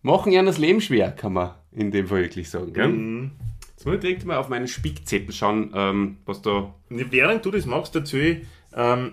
[0.00, 2.72] machen ja das Leben schwer, kann man in dem Fall wirklich sagen.
[2.72, 3.30] Gell?
[3.72, 6.74] Jetzt muss ich direkt mal auf meinen Spickzettel schauen, ähm, was da.
[6.88, 9.12] Während du das machst, dazu, ähm,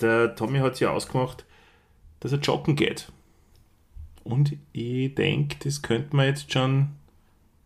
[0.00, 1.46] der Tommy hat sich ausgemacht,
[2.20, 3.10] dass er joggen geht.
[4.22, 6.90] Und ich denke, das könnte man jetzt schon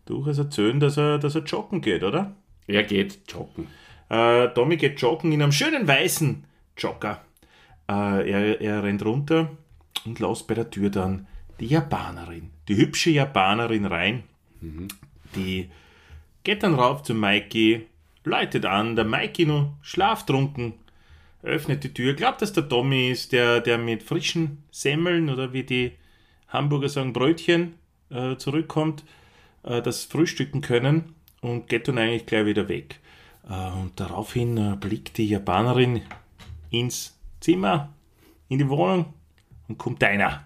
[0.07, 2.35] durchaus erzählen, dass er, dass er joggen geht, oder?
[2.65, 3.67] Er geht joggen.
[4.09, 6.45] Äh, Tommy geht joggen in einem schönen weißen
[6.79, 7.21] Jogger.
[7.87, 9.51] Äh, er, er rennt runter
[10.05, 11.27] und lässt bei der Tür dann
[11.59, 14.23] die Japanerin, die hübsche Japanerin rein.
[15.35, 15.69] Die
[16.43, 17.85] geht dann rauf zu Mikey,
[18.23, 20.73] läutet an, der Mikey noch schlaftrunken,
[21.43, 25.63] öffnet die Tür, glaubt, dass der Tommy ist, der, der mit frischen Semmeln oder wie
[25.63, 25.91] die
[26.47, 27.75] Hamburger sagen, Brötchen
[28.09, 29.03] äh, zurückkommt,
[29.63, 32.99] äh, das frühstücken können und geht dann eigentlich gleich wieder weg.
[33.49, 36.01] Äh, und daraufhin äh, blickt die Japanerin
[36.71, 37.93] ins Zimmer,
[38.49, 39.13] in die Wohnung
[39.69, 40.45] und kommt einer.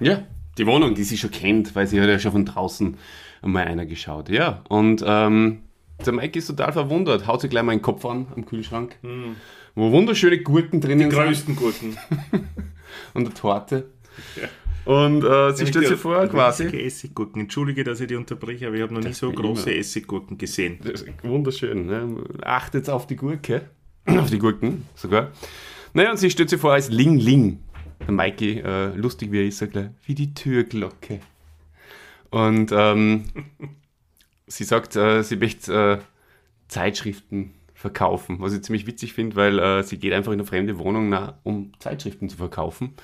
[0.00, 0.24] Ja,
[0.58, 2.96] die Wohnung, die sie schon kennt, weil sie hat ja schon von draußen
[3.42, 4.28] einmal einer geschaut.
[4.28, 5.60] Ja, und ähm,
[6.04, 8.96] der Mike ist total verwundert, haut sich gleich mal den Kopf an am Kühlschrank,
[9.74, 11.96] wo wunderschöne Gurken drinnen sind Größten Gurken.
[13.14, 13.90] und eine Torte.
[14.84, 16.64] Und äh, sie stellt sich vor, quasi.
[16.66, 17.42] Essiggurken.
[17.42, 19.78] Entschuldige, dass ich die unterbreche, aber ich habe noch nie so große immer.
[19.78, 20.78] Essiggurken gesehen.
[20.82, 21.86] Das ist wunderschön.
[21.86, 22.16] Ne?
[22.42, 23.70] Achtet auf die Gurke.
[24.06, 25.30] auf die Gurken sogar.
[25.96, 27.60] Naja, und sie stellt sich vor als Ling Ling.
[28.00, 31.20] Der Mikey, äh, lustig wie er ist, sagt er, wie die Türglocke.
[32.30, 33.26] Und ähm,
[34.48, 35.98] sie sagt, äh, sie möchte äh,
[36.66, 40.80] Zeitschriften verkaufen, was ich ziemlich witzig finde, weil äh, sie geht einfach in eine fremde
[40.80, 42.94] Wohnung, na, um Zeitschriften zu verkaufen.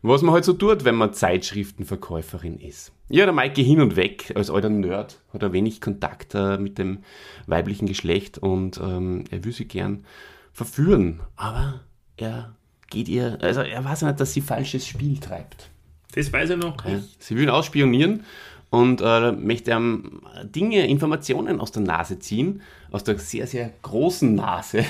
[0.00, 2.90] Was man halt so tut, wenn man Zeitschriftenverkäuferin ist.
[3.10, 6.78] Ja, der Maike hin und weg, als alter Nerd, hat er wenig Kontakt äh, mit
[6.78, 7.00] dem
[7.46, 10.06] weiblichen Geschlecht und ähm, er will sie gern
[10.54, 11.80] verführen, aber
[12.22, 12.54] er
[12.88, 15.70] geht ihr, also er weiß nicht, dass sie falsches Spiel treibt.
[16.14, 16.84] Das weiß er noch.
[16.84, 17.00] Ja.
[17.18, 18.24] Sie will ihn ausspionieren
[18.70, 24.34] und äh, möchte ihm Dinge, Informationen aus der Nase ziehen, aus der sehr, sehr großen
[24.34, 24.84] Nase.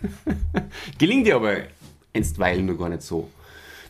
[0.98, 1.56] Gelingt ihr aber
[2.14, 3.30] einstweilen nur gar nicht so.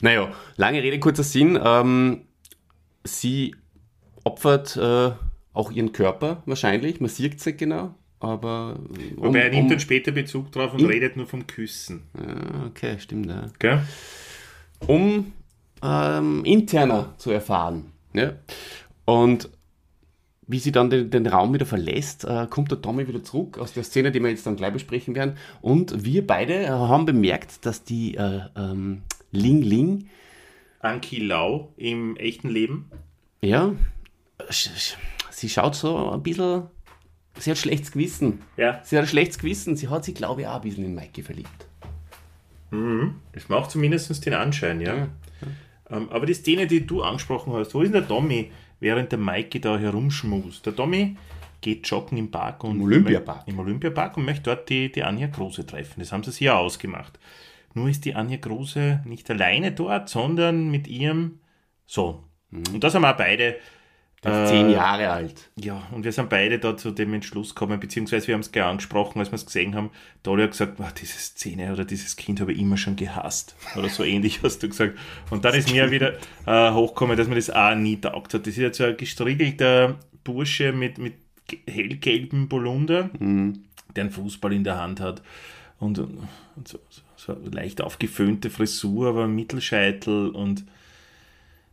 [0.01, 1.59] Naja, lange Rede, kurzer Sinn.
[1.63, 2.23] Ähm,
[3.05, 3.55] sie
[4.25, 5.13] opfert äh,
[5.53, 8.79] auch ihren Körper wahrscheinlich, man sieht es nicht genau, aber...
[9.17, 10.87] um- Wobei er nimmt um- dann später Bezug drauf und Hm?
[10.89, 12.03] redet nur vom Küssen.
[12.17, 13.47] Ja, okay, stimmt, ja.
[13.59, 13.83] Gell?
[14.87, 15.33] um
[15.83, 17.93] ähm, interner zu erfahren.
[18.13, 18.33] Ja?
[19.05, 19.49] Und
[20.47, 23.73] wie sie dann den, den Raum wieder verlässt, äh, kommt der Tommy wieder zurück aus
[23.75, 25.37] der Szene, die wir jetzt dann gleich besprechen werden.
[25.61, 30.09] Und wir beide äh, haben bemerkt, dass die äh, ähm, Ling Ling,
[30.81, 32.89] Anki Lau im echten Leben.
[33.43, 33.73] ja,
[35.31, 36.63] sie schaut so ein bisschen,
[37.39, 38.43] sie hat schlechtes Gewissen.
[38.57, 38.81] Ja.
[38.85, 39.77] Sie hat ein schlechtes Gewissen.
[39.77, 41.67] Sie hat sich, glaube ich, auch ein bisschen in Mikey verliebt.
[43.33, 45.09] Das macht zumindest den Anschein, ja.
[45.91, 49.19] Ähm, aber die Szene, die du angesprochen hast, wo ist denn der Tommy, während der
[49.19, 50.67] Mikey da herumschmust?
[50.67, 51.17] Der Tommy
[51.61, 53.49] geht joggen im Park und Im Olympiapark.
[53.49, 56.01] im Olympiapark und möchte dort die, die Anja Kruse treffen.
[56.01, 57.19] Das haben sie sich ja ausgemacht.
[57.75, 61.41] Nur ist die Anja Kruse nicht alleine dort, sondern mit ihrem
[61.87, 62.23] Sohn.
[62.51, 63.57] Und da sind wir auch beide
[64.25, 65.49] Der ist zehn Jahre alt.
[65.57, 68.65] ja, und wir sind beide da zu dem Entschluss gekommen, beziehungsweise wir haben es gleich
[68.65, 69.91] angesprochen, als wir es gesehen haben.
[70.25, 73.55] Da hat er gesagt, "Ah, diese Szene oder dieses Kind habe ich immer schon gehasst.
[73.77, 74.99] Oder so ähnlich hast du gesagt.
[75.31, 76.15] Und dann ist mir wieder
[76.47, 78.41] äh, hochgekommen, dass mir das auch nie taugt hat.
[78.43, 81.15] Das ist jetzt so ein gestriegelter Bursche mit, mit
[81.47, 85.23] ge- hellgelbem Polunder, der einen Fußball in der Hand hat.
[85.79, 86.19] Und, und
[86.67, 90.65] so, so, so leicht aufgeföhnte Frisur, aber Mittelscheitel und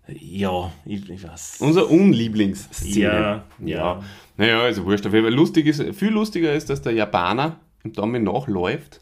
[0.08, 1.58] ja, ich, ich weiß.
[1.62, 2.94] Unser Unlieblingsszene.
[3.00, 4.04] Ja, ja.
[4.38, 5.06] Naja, also wurscht.
[5.06, 9.02] Auf jeden Fall lustig ist, viel lustiger ist, dass der Japaner im Tommy nachläuft.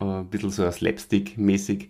[0.00, 1.88] Äh, ein bisschen so Slapstick-mäßig.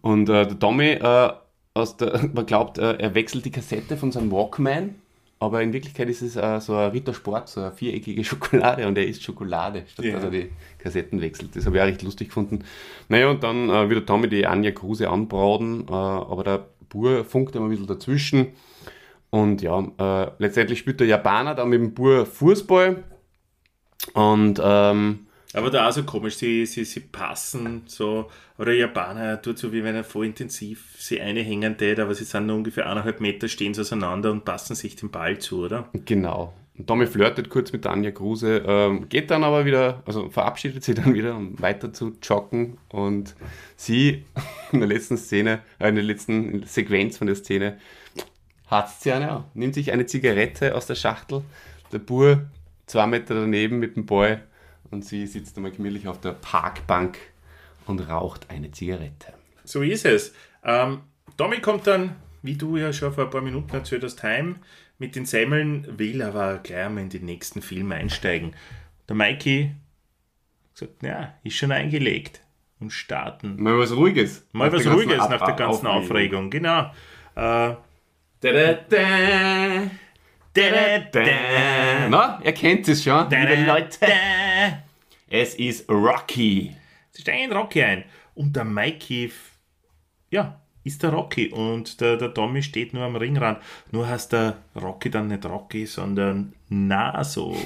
[0.00, 1.32] Und äh, der Tommy, äh,
[1.74, 4.96] aus der, man glaubt, äh, er wechselt die Kassette von seinem Walkman.
[5.40, 9.06] Aber in Wirklichkeit ist es äh, so ein Rittersport, so eine viereckige Schokolade und er
[9.06, 10.14] isst Schokolade, statt Ja.
[10.14, 11.54] dass er die Kassetten wechselt.
[11.54, 12.64] Das habe ich auch recht lustig gefunden.
[13.08, 17.24] Naja, und dann äh, wird der Tommy die Anja Kruse anbraten, äh, aber der Bur
[17.24, 18.52] funkt immer ein bisschen dazwischen.
[19.30, 23.02] Und ja, äh, letztendlich spielt der Japaner dann mit dem Bur Fußball.
[24.12, 29.42] Und ähm, Aber da auch so komisch, sie, sie, sie passen so, oder der Japaner
[29.42, 32.56] tut so, wie wenn er voll intensiv sie eine hängen tät, aber sie sind nur
[32.56, 35.88] ungefähr eineinhalb Meter, stehen sie auseinander und passen sich den Ball zu, oder?
[36.04, 36.54] genau.
[36.76, 40.94] Und Tommy flirtet kurz mit Anja Kruse, ähm, geht dann aber wieder, also verabschiedet sie
[40.94, 42.78] dann wieder, um weiter zu joggen.
[42.88, 43.36] Und
[43.76, 44.24] sie
[44.72, 47.78] in der letzten Szene, äh, in der letzten Sequenz von der Szene,
[48.66, 51.42] hat sie eine, nimmt sich eine Zigarette aus der Schachtel.
[51.92, 52.46] Der Bur
[52.86, 54.38] zwei Meter daneben mit dem Boy
[54.90, 57.18] und sie sitzt einmal gemütlich auf der Parkbank
[57.86, 59.32] und raucht eine Zigarette.
[59.64, 60.34] So ist es.
[60.64, 61.02] Ähm,
[61.36, 64.56] Tommy kommt dann, wie du ja schon vor ein paar Minuten erzählt hast, heim
[64.98, 68.54] mit den Semmeln, will aber gleich mal in den nächsten Film einsteigen.
[69.08, 69.72] Der Mikey
[70.74, 72.40] sagt, ja, ist schon eingelegt
[72.80, 73.62] und starten.
[73.62, 74.46] Mal was Ruhiges.
[74.52, 76.90] Mal was Ruhiges nach der ganzen Aufregung, genau.
[77.34, 77.74] Äh.
[82.08, 83.98] Na, ihr kennt es schon, liebe Leute.
[85.28, 86.76] Es ist Rocky.
[87.10, 88.04] Sie steigen in Rocky ein.
[88.34, 89.32] Und der Mikey,
[90.30, 91.48] ja, ist der Rocky.
[91.48, 93.58] Und der, der Tommy steht nur am Ringrand.
[93.90, 97.56] Nur heißt der Rocky dann nicht Rocky, sondern Naso.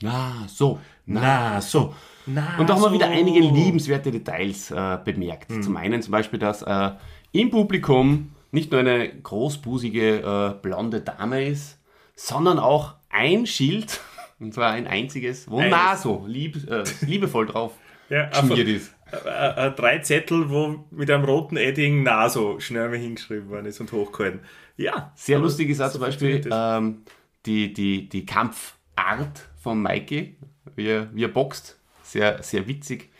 [0.00, 0.80] Na, so.
[1.06, 1.94] Naso.
[2.26, 2.58] Naso.
[2.58, 5.52] Und da haben wir wieder einige liebenswerte Details äh, bemerkt.
[5.62, 6.90] Zum einen zum Beispiel, dass äh,
[7.32, 11.78] im Publikum nicht nur eine großbusige äh, blonde Dame ist,
[12.16, 14.00] sondern auch ein Schild,
[14.40, 15.70] und zwar ein einziges, wo Eines.
[15.70, 17.72] Naso lieb, äh, liebevoll drauf
[18.08, 18.95] Ja, schmiert ist.
[19.12, 23.80] Äh, äh, drei Zettel, wo mit einem roten Edding Naso schnell mal hingeschrieben worden ist
[23.80, 24.40] und hochgehalten.
[24.76, 25.12] Ja.
[25.14, 27.02] Sehr lustig ist auch zum Beispiel ähm,
[27.46, 30.36] die, die, die Kampfart von Mikey,
[30.74, 31.78] wie er, wie er boxt.
[32.02, 33.10] Sehr, sehr witzig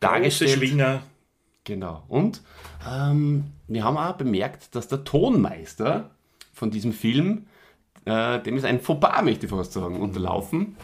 [0.00, 0.48] Große.
[0.48, 1.02] Schwinger.
[1.64, 2.04] Genau.
[2.08, 2.42] Und
[2.88, 6.10] ähm, wir haben auch bemerkt, dass der Tonmeister
[6.52, 7.46] von diesem Film,
[8.04, 10.76] äh, dem ist ein Fauxpas, möchte ich fast sagen, unterlaufen.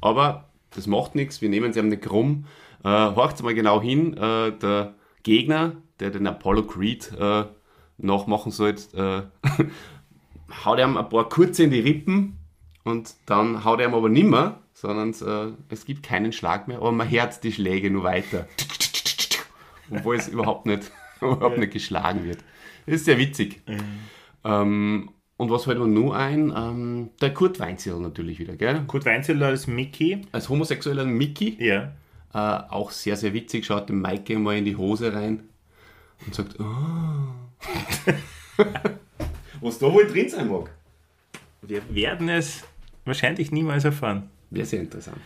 [0.00, 2.46] Aber das macht nichts, wir nehmen sie am nicht krumm.
[2.84, 7.44] Äh, horcht mal genau hin, äh, der Gegner, der den Apollo Creed äh,
[7.98, 9.64] nachmachen sollte, äh,
[10.64, 12.38] haut ihm ein paar kurze in die Rippen
[12.84, 16.92] und dann haut er ihm aber nimmer, sondern äh, es gibt keinen Schlag mehr, aber
[16.92, 18.46] man hört die Schläge nur weiter.
[19.90, 22.38] Obwohl es überhaupt nicht, überhaupt nicht geschlagen wird.
[22.86, 23.60] Das ist sehr witzig.
[24.44, 26.52] Ähm, und was fällt mir nur ein?
[26.54, 28.84] Ähm, der Kurt Weinzierl natürlich wieder, gell?
[28.86, 30.22] Kurt Weinzeller als Mickey.
[30.32, 31.92] Als homosexueller Mickey, Ja.
[32.34, 35.48] Äh, auch sehr, sehr witzig, schaut dem Maike mal in die Hose rein
[36.26, 36.64] und sagt, oh.
[39.60, 40.70] was da wohl drin sein mag.
[41.62, 42.64] Wir werden es
[43.04, 44.30] wahrscheinlich niemals erfahren.
[44.50, 45.18] Wäre sehr interessant.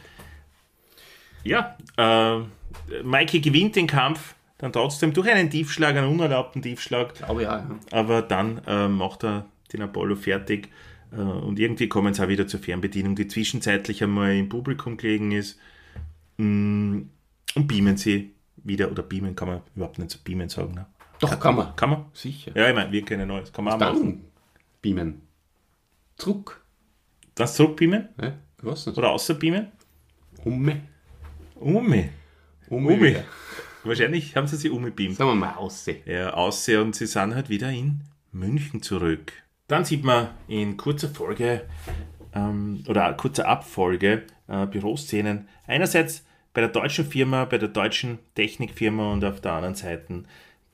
[1.45, 7.43] Ja, äh, Mikey gewinnt den Kampf dann trotzdem durch einen Tiefschlag, einen unerlaubten Tiefschlag, Aber
[7.43, 7.79] ja, ja.
[7.91, 10.69] aber dann äh, macht er den Apollo fertig
[11.11, 15.33] äh, und irgendwie kommen sie auch wieder zur Fernbedienung, die zwischenzeitlich einmal im Publikum gelegen
[15.33, 15.59] ist
[16.43, 20.75] und beamen sie wieder, oder beamen kann man überhaupt nicht so beamen sagen.
[20.75, 20.87] Ne?
[21.21, 21.75] Doch, kann man.
[21.77, 22.05] Kann man?
[22.13, 22.53] Sicher.
[22.55, 24.25] Ja, ich meine, wir kennen neues, kann man auch machen.
[24.81, 25.23] Beamen.
[26.17, 26.61] Zurück.
[27.35, 28.99] Das zurückbeamen Ja, was nicht.
[28.99, 29.69] oder außer beamen?
[30.45, 30.83] Umme.
[31.57, 32.11] Umme.
[32.69, 33.01] Umi.
[33.01, 33.25] wieder.
[33.85, 35.17] Wahrscheinlich haben sie sie umgebeamt.
[35.17, 36.03] Sagen wir mal aussehen.
[36.07, 39.33] Ja, aussehen und sie sind halt wieder in München zurück.
[39.69, 41.69] Dann sieht man in kurzer Folge
[42.35, 45.49] ähm, oder kurzer Abfolge äh, Büroszenen.
[45.67, 46.25] Einerseits
[46.55, 50.25] bei der deutschen Firma, bei der deutschen Technikfirma und auf der anderen Seite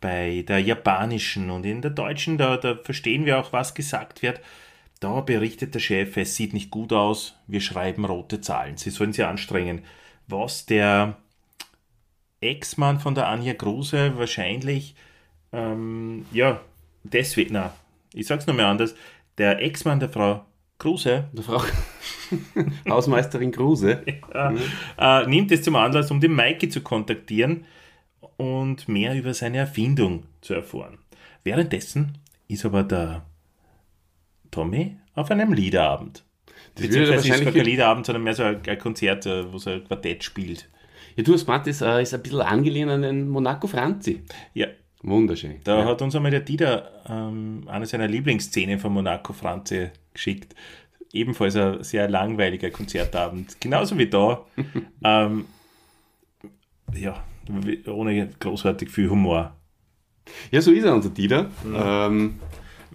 [0.00, 1.50] bei der japanischen.
[1.50, 4.40] Und in der deutschen, da, da verstehen wir auch, was gesagt wird.
[5.00, 8.76] Da berichtet der Chef, es sieht nicht gut aus, wir schreiben rote Zahlen.
[8.76, 9.84] Sie sollen sich anstrengen.
[10.26, 11.16] Was der
[12.40, 14.94] Ex-Mann von der Anja Kruse wahrscheinlich,
[15.52, 16.60] ähm, ja,
[17.04, 17.72] deswegen, na,
[18.12, 18.94] ich sag's nochmal anders,
[19.38, 20.44] der Ex-Mann der Frau
[20.78, 21.60] Kruse, Der Frau
[22.88, 24.00] Hausmeisterin Kruse.
[24.06, 24.54] äh,
[24.96, 27.64] äh, nimmt es zum Anlass, um den Mikey zu kontaktieren
[28.36, 30.98] und mehr über seine Erfindung zu erfahren.
[31.42, 33.26] Währenddessen ist aber der
[34.52, 36.24] Tommy auf einem Liederabend.
[36.74, 39.70] Das Beziehungsweise ist wahrscheinlich kein Liederabend, sondern mehr so ein, ein Konzert, äh, wo so
[39.70, 40.68] ein Quartett spielt.
[41.16, 44.22] Ja, du hast gemeint, das äh, ist ein bisschen angelehnt an den Monaco Franzi.
[44.54, 44.68] Ja,
[45.02, 45.56] Wunderschön.
[45.64, 45.84] da ja.
[45.86, 50.54] hat uns einmal der Dieter ähm, eine seiner Lieblingsszenen von Monaco Franze geschickt.
[51.12, 53.60] Ebenfalls ein sehr langweiliger Konzertabend.
[53.60, 54.44] Genauso wie da.
[55.04, 55.46] ähm,
[56.94, 57.22] ja,
[57.86, 59.56] ohne großartig viel Humor.
[60.50, 61.44] ja, so ist er, unser Dieter.
[61.64, 61.76] Mhm.
[61.76, 62.40] Ähm,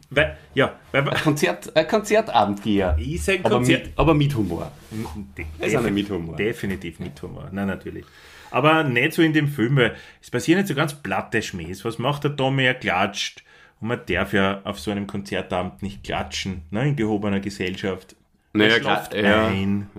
[0.10, 2.96] Weil, ja, weil ein, Konzert, ein Konzertabendgeher.
[3.00, 3.86] ist ein Aber Konzert.
[3.88, 4.72] mit, aber mit Humor.
[5.36, 6.36] De- ist einer mit Humor.
[6.36, 8.06] Definitiv mit Humor, nein, natürlich.
[8.52, 11.84] Aber nicht so in dem Film, weil es passieren nicht so ganz platte Schmähs.
[11.84, 12.64] Was macht der Tommy?
[12.66, 13.44] Er klatscht.
[13.84, 18.16] Und man darf ja auf so einem Konzertabend nicht klatschen, ne, in gehobener Gesellschaft.
[18.54, 19.48] Naja, er klar, schlaft ja.
[19.48, 19.90] ein.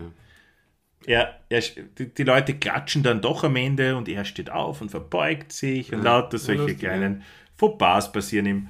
[1.05, 1.61] Er, er,
[1.99, 5.93] die, die Leute klatschen dann doch am Ende und er steht auf und verbeugt sich
[5.93, 7.25] und lauter solche lustig, kleinen
[7.59, 8.69] Fauxpas passieren ihm.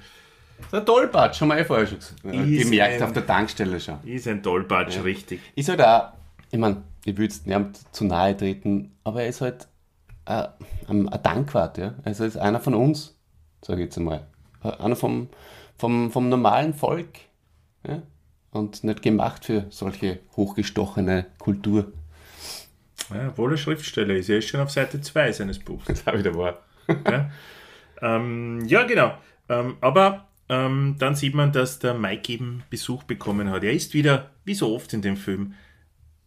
[0.73, 2.25] Der Tollpatsch, haben wir eh vorher schon gesagt.
[2.25, 4.03] Ist gemerkt ein- auf der Tankstelle schon.
[4.03, 5.41] Ist ein Tollpatsch, richtig.
[5.55, 6.09] Ist halt auch,
[6.51, 7.47] ich meine, ich will jetzt
[7.95, 9.69] zu nahe treten, aber er ist halt
[10.25, 10.49] äh,
[10.89, 11.95] ein, ein Dankwart, ja.
[12.03, 13.17] Also er ist einer von uns,
[13.63, 14.27] sage ich jetzt einmal.
[14.65, 15.29] Einer vom,
[15.77, 17.21] vom, vom normalen Volk,
[17.87, 18.03] ja.
[18.51, 21.93] Und nicht gemacht für solche hochgestochene Kultur.
[23.13, 24.29] Ja, obwohl er Schriftsteller ist.
[24.29, 25.85] Er ist schon auf Seite 2 seines Buchs.
[25.89, 26.63] Das habe ich da war.
[26.89, 27.31] ja,
[28.01, 29.15] ähm, ja genau.
[29.49, 33.65] Ähm, aber ähm, dann sieht man, dass der Mike eben Besuch bekommen hat.
[33.65, 35.55] Er isst wieder, wie so oft in dem Film,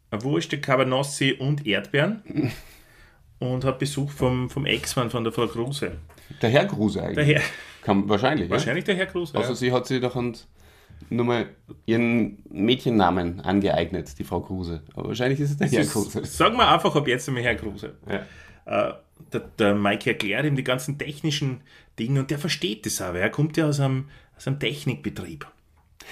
[0.09, 2.51] eine Wurst, Cabanossi und Erdbeeren
[3.39, 5.97] und hat Besuch vom, vom Ex-Mann von der Frau Kruse.
[6.41, 7.15] Der Herr Kruse eigentlich.
[7.15, 7.41] Der Herr,
[7.87, 9.33] Kann, wahrscheinlich, wahrscheinlich der Herr Kruse.
[9.33, 9.39] ja.
[9.39, 10.21] Also sie hat sich doch
[11.09, 11.47] nur mal
[11.85, 14.83] ihren Mädchennamen angeeignet, die Frau Kruse.
[14.93, 15.79] Aber wahrscheinlich ist es der ja.
[15.79, 16.25] Herr Kruse.
[16.25, 17.95] Sagen wir einfach ab jetzt einmal Herr Kruse.
[18.05, 18.89] Ja.
[18.89, 18.93] Äh,
[19.31, 21.61] der, der Mike erklärt ihm die ganzen technischen
[21.97, 23.19] Dinge und der versteht das aber.
[23.19, 25.47] Er kommt ja aus einem, aus einem Technikbetrieb.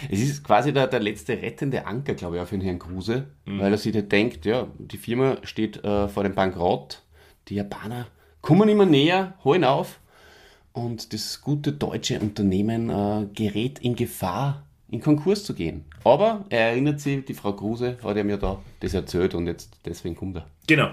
[0.10, 3.28] Es ist quasi der, der letzte rettende Anker, glaube ich, auch für den Herrn Kruse,
[3.46, 7.04] weil er sich da denkt, ja, die Firma steht äh, vor dem Bankrott,
[7.50, 8.08] die Japaner
[8.40, 10.00] kommen immer näher, holen auf
[10.76, 15.86] und das gute deutsche Unternehmen äh, gerät in Gefahr, in Konkurs zu gehen.
[16.04, 20.16] Aber er erinnert sich, die Frau Kruse hat ja da das erzählt und jetzt deswegen
[20.16, 20.48] kommt er.
[20.68, 20.90] Genau.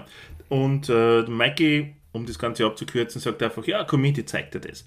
[0.47, 4.61] Und äh, Mikey, um das Ganze abzukürzen, sagt einfach, ja, komm mit, ich zeig dir
[4.61, 4.85] das.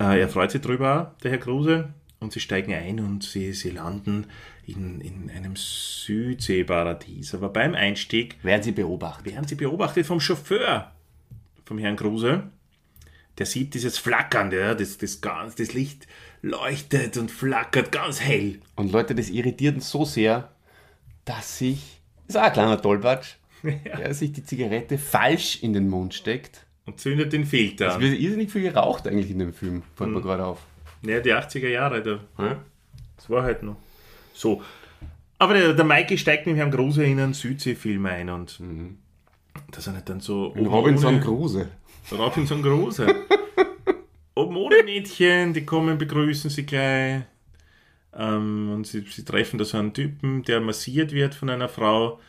[0.00, 3.70] Äh, er freut sich drüber, der Herr Kruse, und sie steigen ein und sie, sie
[3.70, 4.26] landen
[4.66, 7.32] in, in einem Südseeparadies.
[7.34, 9.32] Aber beim Einstieg Werden Sie beobachtet.
[9.32, 10.90] werden sie beobachtet vom Chauffeur,
[11.64, 12.50] vom Herrn Kruse.
[13.38, 16.06] Der sieht dieses Flackern, ja, das, das, ganz, das Licht
[16.42, 18.60] leuchtet und flackert ganz hell.
[18.76, 20.50] Und Leute, das irritiert ihn so sehr,
[21.24, 25.88] dass sich, das ist auch ein kleiner Tollpatsch, der sich die Zigarette falsch in den
[25.88, 26.64] Mund steckt.
[26.86, 28.00] Und zündet den Filter Es an.
[28.00, 30.60] wird irrsinnig viel geraucht eigentlich in dem Film, fällt mir gerade auf.
[31.02, 32.56] Ja, die 80er Jahre, da.
[33.16, 33.76] Das war halt noch.
[34.34, 34.62] So.
[35.38, 38.60] Aber der, der Mikey steigt mit Herrn Kruse in einen Südseefilm ein und
[39.72, 40.46] dass er nicht dann so.
[40.48, 41.68] Robinson ohne- Kruse.
[42.12, 43.06] Robinson Kruse.
[44.34, 47.22] Oben ohne Mädchen, die kommen, begrüßen sie gleich.
[48.14, 52.20] Ähm, und sie, sie treffen da so einen Typen, der massiert wird von einer Frau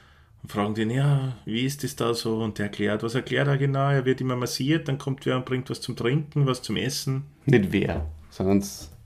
[0.42, 2.42] und fragen den, ja, wie ist das da so?
[2.42, 3.90] Und der erklärt, was erklärt er genau?
[3.90, 7.24] Er wird immer massiert, dann kommt wer und bringt was zum Trinken, was zum Essen.
[7.46, 8.64] Nicht wer, sondern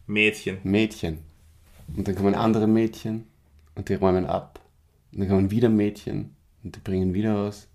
[0.07, 0.57] Mädchen.
[0.63, 1.19] Mädchen.
[1.95, 3.25] Und dann kommen andere Mädchen
[3.75, 4.59] und die räumen ab.
[5.11, 7.67] Und dann kommen wieder Mädchen und die bringen wieder was.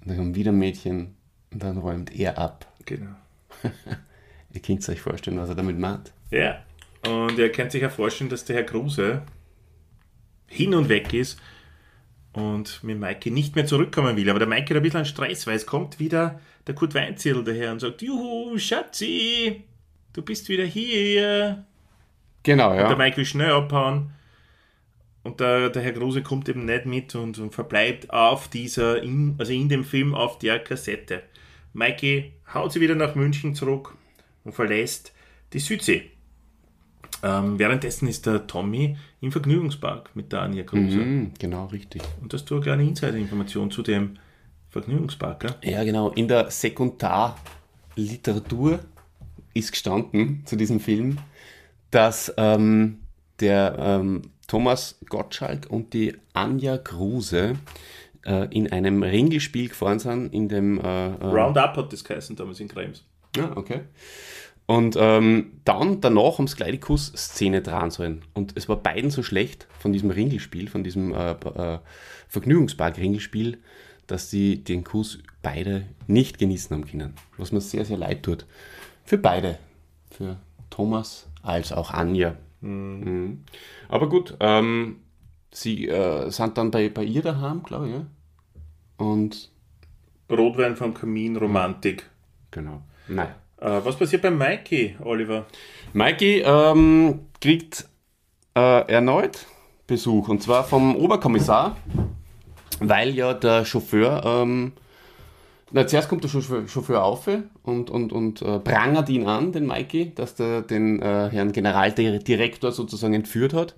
[0.00, 1.15] Und dann kommen wieder Mädchen
[1.56, 2.66] und dann räumt er ab.
[2.84, 3.14] Genau.
[4.52, 6.12] Ihr könnt euch vorstellen, was er damit meint.
[6.30, 6.62] Ja,
[7.06, 9.22] und ihr könnt sich ja vorstellen, dass der Herr Kruse
[10.46, 11.40] hin und weg ist
[12.32, 14.28] und mit Maike nicht mehr zurückkommen will.
[14.28, 17.72] Aber der Maike hat ein bisschen Stress, weil es kommt wieder der Kurt Weinzierl daher
[17.72, 19.64] und sagt, Juhu, Schatzi,
[20.12, 21.64] du bist wieder hier.
[22.42, 22.88] Genau, ja.
[22.88, 24.10] Der Mike will schnell abhauen.
[25.22, 29.36] Und der, der Herr Kruse kommt eben nicht mit und, und verbleibt auf dieser, in,
[29.38, 31.22] also in dem Film auf der Kassette.
[31.76, 33.94] Mikey haut sie wieder nach München zurück
[34.44, 35.12] und verlässt
[35.52, 36.10] die Südsee.
[37.22, 40.96] Ähm, währenddessen ist der Tommy im Vergnügungspark mit der Anja Kruse.
[40.98, 42.00] Mhm, genau, richtig.
[42.22, 44.16] Und das ist eine kleine Insider-Information zu dem
[44.70, 45.40] Vergnügungspark.
[45.40, 45.54] Gell?
[45.64, 46.08] Ja, genau.
[46.10, 48.80] In der Sekundarliteratur
[49.52, 51.18] ist gestanden zu diesem Film,
[51.90, 53.00] dass ähm,
[53.40, 57.56] der ähm, Thomas Gottschalk und die Anja Kruse
[58.26, 60.78] äh, in einem Ringelspiel gefahren sind, in dem...
[60.78, 63.04] Äh, äh, Roundup hat das geheißen damals in Krems.
[63.36, 63.82] Ja, okay.
[64.66, 68.22] Und ähm, dann, danach haben sie gleich die Kussszene dran sollen.
[68.34, 71.78] Und es war beiden so schlecht von diesem Ringelspiel, von diesem äh, äh,
[72.28, 73.58] Vergnügungspark-Ringelspiel,
[74.08, 77.14] dass sie den Kuss beide nicht genießen haben können.
[77.38, 78.44] Was mir sehr, sehr leid tut.
[79.04, 79.58] Für beide.
[80.10, 80.36] Für
[80.70, 82.36] Thomas als auch Anja.
[82.60, 83.44] Mhm.
[83.88, 84.96] Aber gut, ähm,
[85.52, 87.94] sie äh, sind dann bei, bei ihr daheim, glaube ich.
[87.94, 88.06] Ja?
[88.96, 89.50] Und.
[90.30, 92.08] Rotwein vom Kamin, Romantik.
[92.50, 92.82] Genau.
[93.08, 93.28] Nein.
[93.58, 95.46] Äh, was passiert bei Mikey, Oliver?
[95.92, 97.88] Mikey ähm, kriegt
[98.54, 99.46] äh, erneut
[99.86, 101.76] Besuch und zwar vom Oberkommissar,
[102.80, 104.22] weil ja der Chauffeur.
[104.24, 104.72] Ähm,
[105.72, 107.28] na, zuerst kommt der Chauffeur, auf
[107.62, 112.72] und, und, und äh, prangert ihn an, den Mikey, dass der den äh, Herrn Generaldirektor
[112.72, 113.74] sozusagen entführt hat.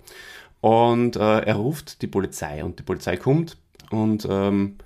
[0.61, 3.57] Und äh, er ruft die Polizei und die Polizei kommt
[3.91, 4.77] und ähm,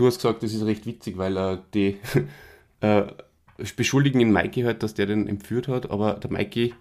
[0.00, 1.98] du hast gesagt, das ist recht witzig, weil äh, die
[2.80, 3.02] äh,
[3.76, 6.74] beschuldigen ihn Mikey halt, dass der den entführt hat, aber der Mikey,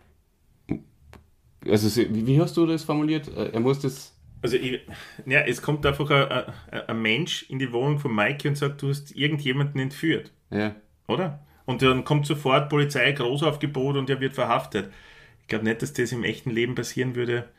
[1.68, 3.28] also wie hast du das formuliert?
[3.28, 4.80] Äh, er muss das also, ich,
[5.26, 6.32] ja, es kommt einfach ein,
[6.72, 10.32] ein, ein, Mensch in die Wohnung von Mikey und sagt, du hast irgendjemanden entführt.
[10.50, 10.76] Ja.
[11.10, 11.46] Oder?
[11.66, 14.94] Und dann kommt sofort Polizei, Großaufgebot und er wird verhaftet.
[15.42, 17.50] Ich glaube nicht, dass das im echten Leben passieren würde,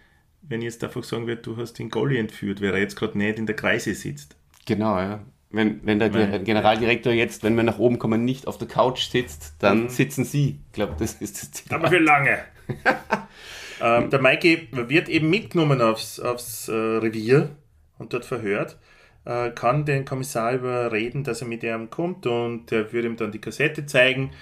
[0.41, 3.39] wenn jetzt einfach sagen wird, du hast den Golli entführt, weil er jetzt gerade nicht
[3.39, 4.37] in der Kreise sitzt.
[4.65, 5.23] Genau, ja.
[5.53, 9.11] Wenn, wenn der Weil, Generaldirektor jetzt, wenn wir nach oben kommen, nicht auf der Couch
[9.11, 9.89] sitzt, dann mhm.
[9.89, 10.61] sitzen Sie.
[10.67, 11.79] Ich glaube, das ist das Zitat.
[11.79, 12.39] Aber wie lange?
[13.83, 17.51] ähm, der Mikey wird eben mitgenommen aufs, aufs äh, Revier
[17.99, 18.79] und dort verhört,
[19.25, 23.33] äh, kann den Kommissar überreden, dass er mit ihm kommt und er würde ihm dann
[23.33, 24.33] die Kassette zeigen,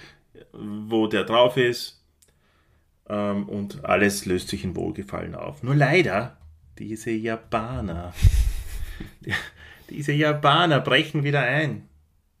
[0.53, 2.01] wo der drauf ist
[3.09, 5.63] ähm, und alles löst sich in Wohlgefallen auf.
[5.63, 6.37] Nur leider,
[6.77, 8.13] diese Japaner,
[9.89, 11.83] diese Japaner brechen wieder ein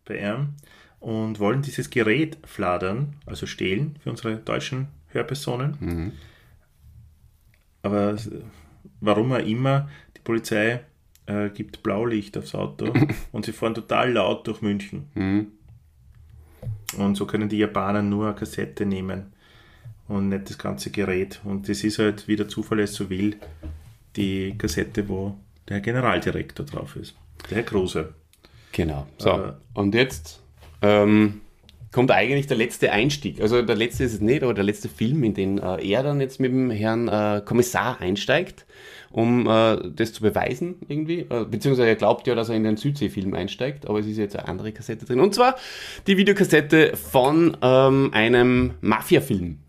[0.05, 0.55] bei ihm
[0.99, 5.77] und wollen dieses Gerät fladern, also stehlen für unsere deutschen Hörpersonen.
[5.79, 6.11] Mhm.
[7.81, 8.17] Aber
[8.99, 10.81] warum auch immer, die Polizei
[11.25, 12.93] äh, gibt Blaulicht aufs Auto
[13.31, 15.07] und sie fahren total laut durch München.
[15.13, 15.47] Mhm.
[16.97, 19.33] Und so können die Japaner nur eine Kassette nehmen
[20.07, 21.39] und nicht das ganze Gerät.
[21.43, 23.37] Und das ist halt, wie der Zufall es so will,
[24.15, 25.37] die Kassette, wo
[25.69, 27.15] der Generaldirektor drauf ist.
[27.49, 28.13] Der große.
[28.71, 29.07] Genau.
[29.17, 30.41] So, äh, und jetzt
[30.81, 31.41] ähm,
[31.91, 33.41] kommt eigentlich der letzte Einstieg.
[33.41, 36.21] Also der letzte ist es nicht, aber der letzte Film, in den äh, er dann
[36.21, 38.65] jetzt mit dem Herrn äh, Kommissar einsteigt,
[39.09, 41.21] um äh, das zu beweisen irgendwie.
[41.21, 44.35] Äh, beziehungsweise er glaubt ja, dass er in den Südsee-Film einsteigt, aber es ist jetzt
[44.35, 45.19] eine andere Kassette drin.
[45.19, 45.55] Und zwar
[46.05, 49.59] die Videokassette von ähm, einem Mafia-Film.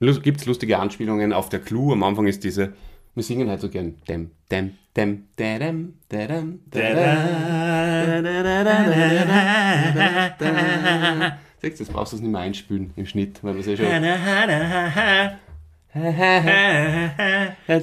[0.00, 1.92] Gibt es lustige Anspielungen auf der Clue.
[1.92, 2.72] Am Anfang ist diese
[3.14, 3.94] wir singen halt so gern.
[4.08, 6.60] Dem, dem, dem, dem, dem,
[11.62, 13.86] Siehst du, das brauchst du nicht mehr einspülen im Schnitt, weil wir es ja schon.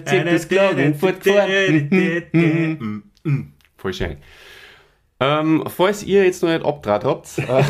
[0.05, 3.03] Zieht das Klagen fortgefahren.
[3.77, 4.17] Voll schön.
[5.19, 7.63] Ähm, falls ihr jetzt noch nicht abdraht habt, äh,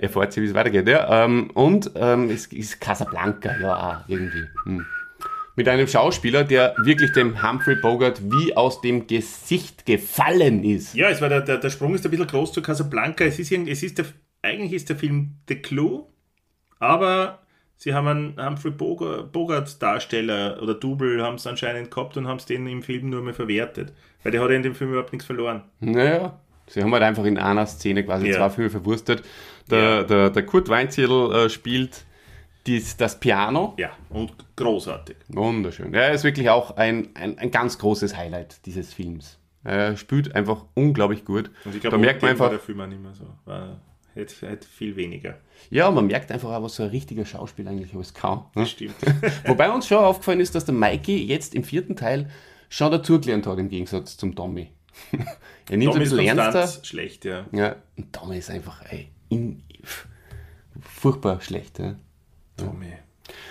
[0.00, 0.88] erfahrt ihr, wie es weitergeht.
[0.88, 1.24] Ja?
[1.24, 4.42] Ähm, und ähm, es ist Casablanca, ja, auch irgendwie.
[4.64, 4.84] Hm
[5.56, 10.94] mit einem Schauspieler, der wirklich dem Humphrey Bogart wie aus dem Gesicht gefallen ist.
[10.94, 13.24] Ja, es war der, der, der Sprung ist ein bisschen groß zu Casablanca.
[13.24, 14.06] Es ist, es ist der,
[14.42, 16.06] eigentlich ist der Film The Clue,
[16.80, 17.40] aber
[17.76, 22.46] sie haben einen Humphrey Bogart Darsteller oder Double haben es anscheinend gehabt und haben es
[22.46, 23.92] den im Film nur mehr verwertet,
[24.22, 25.62] weil der hat ja in dem Film überhaupt nichts verloren.
[25.78, 28.36] Naja, sie haben halt einfach in einer Szene quasi ja.
[28.36, 29.22] zwei Filme verwurstet.
[29.70, 30.02] Der, ja.
[30.02, 32.04] der, der Kurt Weinzierl äh, spielt
[32.66, 33.74] dies, das Piano.
[33.76, 35.16] Ja, und großartig.
[35.28, 35.92] Wunderschön.
[35.92, 39.38] Ja, ist wirklich auch ein, ein, ein ganz großes Highlight dieses Films.
[39.62, 41.50] Er spielt einfach unglaublich gut.
[41.64, 42.50] Und ich glaube, da merkt man einfach.
[42.50, 43.26] der Film auch nicht mehr so.
[43.46, 43.80] War,
[44.12, 45.38] hätte, hätte viel weniger.
[45.70, 48.38] Ja, man merkt einfach auch, was so ein richtiger Schauspieler eigentlich alles kann.
[48.38, 48.62] Ne?
[48.62, 48.94] Das stimmt.
[49.46, 52.30] Wobei uns schon aufgefallen ist, dass der Mikey jetzt im vierten Teil
[52.68, 54.70] schon dazugelernt hat, im Gegensatz zum Tommy.
[55.70, 56.84] er nimmt Tommy ein bisschen ernster.
[56.84, 57.46] schlecht, ja.
[57.52, 59.62] Ja, und Tommy ist einfach ey, in,
[60.80, 61.78] furchtbar schlecht.
[61.78, 61.96] Ja.
[62.56, 62.92] Tommy.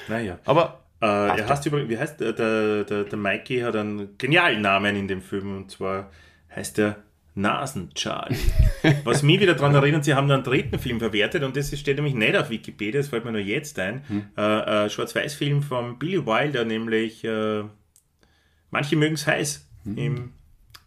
[0.07, 0.39] Naja.
[0.45, 0.79] Aber.
[1.01, 4.95] Äh, er heißt übrigens, wie heißt der, der, der, der Mikey hat einen genialen Namen
[4.95, 6.09] in dem Film und zwar
[6.55, 7.03] heißt er
[7.35, 8.37] Nasen-Charlie.
[9.03, 12.13] Was mich wieder daran erinnert, sie haben einen dritten Film verwertet und das steht nämlich
[12.13, 14.03] nicht auf Wikipedia, das fällt mir nur jetzt ein.
[14.07, 14.25] Hm.
[14.37, 17.63] Äh, äh, Schwarz-Weiß-Film von Billy Wilder, nämlich äh,
[18.73, 19.69] Manche mögen es heiß.
[19.83, 19.97] Hm.
[19.97, 20.33] Im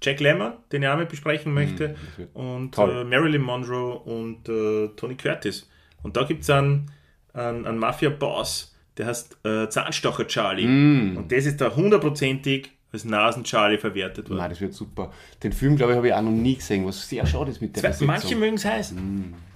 [0.02, 2.26] Jack Lemmon, den ich auch mit besprechen möchte, hm.
[2.34, 5.70] und äh, Marilyn Monroe und äh, Tony Curtis.
[6.02, 6.90] Und da gibt es einen
[7.36, 10.66] einen, einen Mafia-Boss, der heißt äh, Zahnstocher Charlie.
[10.66, 11.16] Mm.
[11.18, 14.38] Und das ist da hundertprozentig als Nasen-Charlie verwertet worden.
[14.38, 15.12] Nein, das wird super.
[15.42, 17.76] Den Film, glaube ich, habe ich auch noch nie gesehen, was sehr schade ist mit
[17.76, 18.94] der Zwei- Manche mögen es heiß.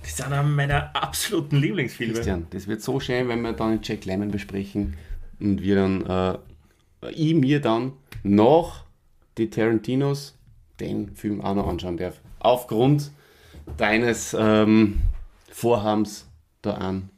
[0.02, 2.14] Das sind einer meiner absoluten Lieblingsfilme.
[2.14, 4.96] Christian, das wird so schön, wenn wir dann Jack Lemmon besprechen
[5.38, 6.06] und wir dann,
[7.02, 8.84] äh, ich mir dann nach
[9.38, 10.36] die Tarantinos
[10.80, 12.20] den Film auch noch anschauen darf.
[12.40, 13.10] Aufgrund
[13.76, 15.00] deines ähm,
[15.50, 16.26] Vorhabens,
[16.62, 17.10] da einen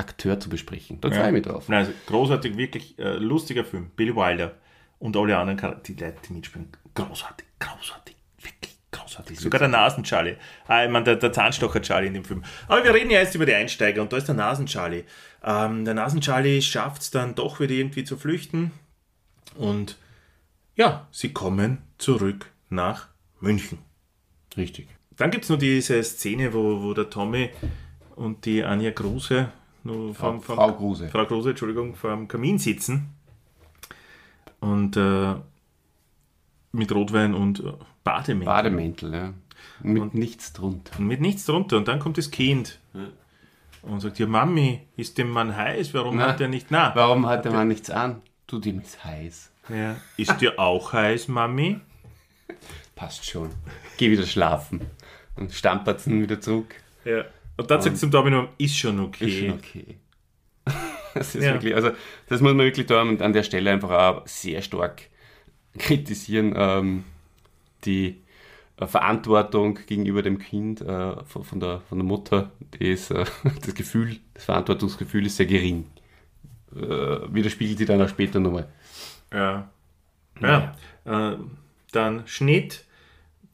[0.00, 1.00] Akteur zu besprechen.
[1.00, 1.68] Da freue ich mich drauf.
[1.68, 3.90] Nein, also großartig, wirklich äh, lustiger Film.
[3.94, 4.54] Billy Wilder
[4.98, 9.38] und alle anderen Charaktere, die Leute, die mitspielen, großartig, großartig, wirklich großartig.
[9.38, 10.36] Sogar der Nasen-Charlie.
[10.66, 12.44] Ah, ich meine, der, der Zahnstocher-Charlie in dem Film.
[12.66, 15.04] Aber wir reden ja jetzt über die Einsteiger und da ist der Nasen-Charlie.
[15.44, 18.72] Ähm, der Nasen-Charlie schafft es dann doch wieder irgendwie zu flüchten
[19.54, 19.96] und
[20.76, 23.08] ja, sie kommen zurück nach
[23.40, 23.78] München.
[24.56, 24.88] Richtig.
[25.16, 27.50] Dann gibt es noch diese Szene, wo, wo der Tommy
[28.16, 29.52] und die Anja Kruse
[29.84, 31.08] nur vom, vom, Frau Kruse.
[31.08, 33.14] Frau Kruse, Entschuldigung, vor dem Kamin sitzen
[34.60, 35.34] und äh,
[36.72, 37.72] mit Rotwein und äh,
[38.04, 39.34] Bademäntel Bademäntel, ja.
[39.82, 40.98] Mit nichts drunter.
[40.98, 41.76] und mit nichts drunter.
[41.76, 42.78] Und dann kommt das Kind
[43.82, 45.94] und sagt, ja Mami, ist dem Mann heiß?
[45.94, 46.28] Warum Na.
[46.28, 46.70] hat er nicht...
[46.70, 48.22] Na, Warum hat der Mann nichts an?
[48.46, 49.50] Du, dem ist heiß.
[49.68, 51.80] ja, ist dir auch heiß, Mami?
[52.94, 53.50] Passt schon.
[53.96, 54.80] Geh wieder schlafen.
[55.36, 56.74] Und stampert wieder zurück.
[57.04, 57.24] Ja.
[57.60, 59.26] Und dann sagt zum nur, ist schon okay.
[59.26, 59.96] Ist schon okay.
[61.14, 61.52] Das ist Ja.
[61.52, 61.90] wirklich, also
[62.28, 65.02] das muss man wirklich da an der Stelle einfach auch sehr stark
[65.78, 66.54] kritisieren.
[66.56, 67.04] Ähm,
[67.84, 68.22] die
[68.78, 73.24] äh, Verantwortung gegenüber dem Kind äh, von, von, der, von der Mutter, ist, äh,
[73.62, 75.84] das Gefühl, das Verantwortungsgefühl ist sehr gering.
[76.74, 78.68] Äh, widerspiegelt sie dann auch später nochmal.
[79.32, 79.68] Ja.
[80.40, 80.74] ja.
[81.04, 81.36] Äh,
[81.92, 82.84] dann Schnitt.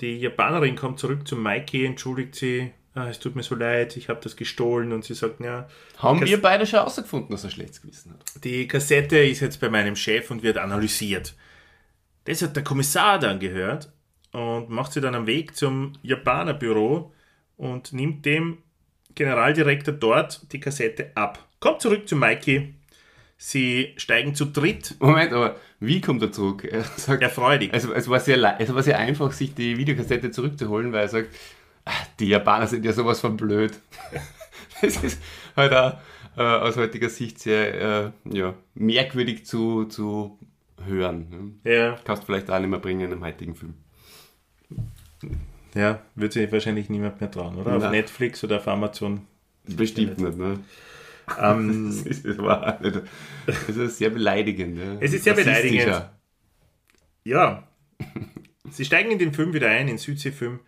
[0.00, 2.70] Die Japanerin kommt zurück zu Mikey, entschuldigt sie.
[2.96, 4.92] Ah, es tut mir so leid, ich habe das gestohlen.
[4.92, 5.68] Und sie sagt, ja,
[5.98, 8.42] Haben Kas- wir beide schon herausgefunden, dass er schlechtes Gewissen hat?
[8.44, 11.34] die Kassette ist jetzt bei meinem Chef und wird analysiert.
[12.24, 13.92] Das hat der Kommissar dann gehört
[14.32, 17.12] und macht sie dann am Weg zum Japanerbüro
[17.58, 18.58] und nimmt dem
[19.14, 21.46] Generaldirektor dort die Kassette ab.
[21.60, 22.74] Kommt zurück zu Mikey.
[23.38, 24.94] Sie steigen zu dritt.
[24.98, 26.64] Moment, aber wie kommt er zurück?
[26.64, 27.72] Er sagt, Erfreudig.
[27.74, 31.28] Also es war, sehr, es war sehr einfach, sich die Videokassette zurückzuholen, weil er sagt,
[31.34, 31.65] "Ah,
[32.18, 33.72] die Japaner sind ja sowas von blöd.
[34.82, 35.18] Das ist
[35.56, 35.94] halt auch
[36.36, 40.38] äh, aus heutiger Sicht sehr äh, ja, merkwürdig zu, zu
[40.84, 41.58] hören.
[41.64, 41.72] Ne?
[41.72, 41.98] Ja.
[42.04, 43.72] Kannst vielleicht auch nicht mehr bringen im heutigen Film.
[45.74, 47.76] Ja, wird sich wahrscheinlich niemand mehr trauen, oder?
[47.76, 47.92] Auf Nein.
[47.92, 49.22] Netflix oder auf Amazon.
[49.64, 50.36] Bestimmt nicht.
[50.36, 50.58] Ne?
[51.40, 52.78] Ähm, Das, ist, das, war,
[53.46, 54.78] das ist sehr beleidigend.
[54.78, 54.96] Ja.
[55.00, 56.02] Es ist sehr beleidigend.
[57.24, 57.66] Ja.
[58.70, 60.60] Sie steigen in den Film wieder ein, in den Südseefilm.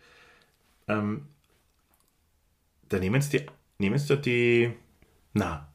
[0.89, 1.27] Ähm,
[2.89, 3.47] da nehmen sie die,
[3.79, 4.73] nehmen sie da die,
[5.35, 5.69] na,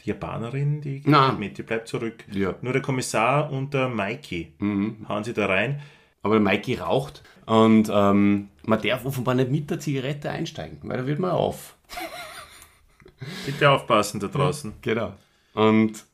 [0.00, 2.24] die Japanerin, die geht mit, die bleibt zurück.
[2.30, 2.54] Ja.
[2.60, 5.06] Nur der Kommissar und der Mikey Mhm.
[5.08, 5.80] hauen sie da rein.
[6.24, 10.98] Aber der Mikey raucht und ähm, man darf offenbar nicht mit der Zigarette einsteigen, weil
[10.98, 11.76] da wird man auf.
[13.46, 14.74] Bitte aufpassen da draußen.
[14.82, 15.14] Genau.
[15.54, 16.04] Und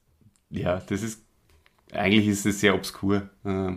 [0.51, 1.22] ja, das ist,
[1.93, 3.72] eigentlich ist es sehr obskur, äh,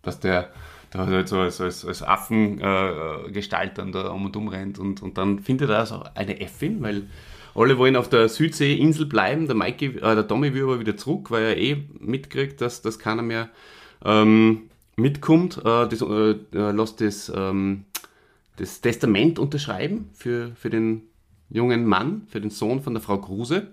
[0.00, 0.52] dass der
[0.90, 5.18] da halt so als, als, als Affengestalt äh, da um und um rennt und, und
[5.18, 7.08] dann findet er so eine Äffin, weil
[7.54, 11.30] alle wollen auf der Südseeinsel bleiben, der, Mikey, äh, der Tommy will aber wieder zurück,
[11.30, 13.48] weil er eh mitkriegt, dass, dass keiner mehr
[14.04, 17.84] ähm, mitkommt, äh, das, äh, äh, lässt das, ähm,
[18.56, 21.02] das Testament unterschreiben für, für den
[21.50, 23.68] jungen Mann, für den Sohn von der Frau Kruse,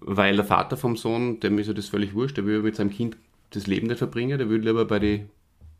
[0.00, 2.90] weil der Vater vom Sohn, dem ist ja das völlig wurscht, der will mit seinem
[2.90, 3.16] Kind
[3.50, 5.28] das Leben nicht verbringen, der will lieber bei den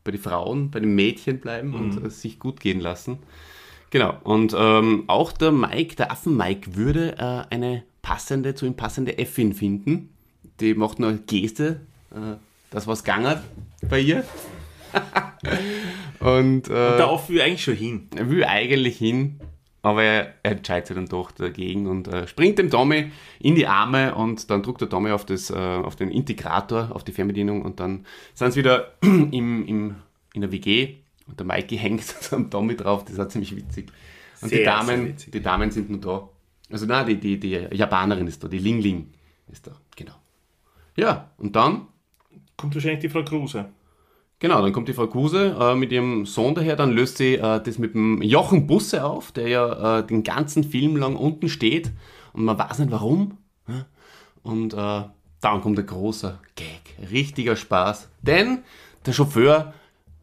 [0.04, 3.18] bei die Frauen, bei den Mädchen bleiben und äh, sich gut gehen lassen.
[3.90, 9.18] Genau, und ähm, auch der Mike, der Affen-Mike, würde äh, eine passende, zu ihm passende
[9.18, 10.08] Äffin finden.
[10.60, 12.36] Die macht nur eine Geste, äh,
[12.70, 13.38] das was gegangen
[13.88, 14.24] bei ihr.
[16.20, 18.08] und äh, Da oft will eigentlich schon hin.
[18.16, 19.40] er will eigentlich hin,
[19.82, 23.10] aber er, er entscheidet sich dann doch dagegen und äh, springt dem Tommy
[23.40, 27.04] in die Arme und dann drückt der Tommy auf, das, äh, auf den Integrator, auf
[27.04, 29.96] die Fernbedienung und dann sind sie wieder im, im,
[30.34, 30.94] in der WG
[31.26, 33.90] und der Mikey hängt so am Tommy drauf, das ist auch ziemlich witzig.
[34.40, 35.32] Und die Sehr, sehr Damen, witzig.
[35.32, 36.28] die Damen sind nur da.
[36.70, 39.12] Also nein, die, die, die Japanerin ist da, die Ling Ling
[39.50, 40.14] ist da, genau.
[40.96, 41.86] Ja, und dann
[42.56, 43.70] Kommt wahrscheinlich die Frau Kruse.
[44.42, 47.62] Genau, dann kommt die Frau Kuse äh, mit ihrem Sohn daher, dann löst sie äh,
[47.62, 51.92] das mit dem Jochen Busse auf, der ja äh, den ganzen Film lang unten steht
[52.32, 53.38] und man weiß nicht warum.
[53.68, 53.86] ja.
[54.42, 55.04] Und äh,
[55.40, 56.80] dann kommt ein großer Gag,
[57.12, 58.08] richtiger Spaß.
[58.20, 58.64] Denn
[59.06, 59.74] der Chauffeur,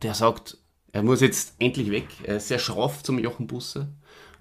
[0.01, 0.57] der sagt,
[0.91, 3.87] er muss jetzt endlich weg, er ist sehr schroff zum Jochen Busse.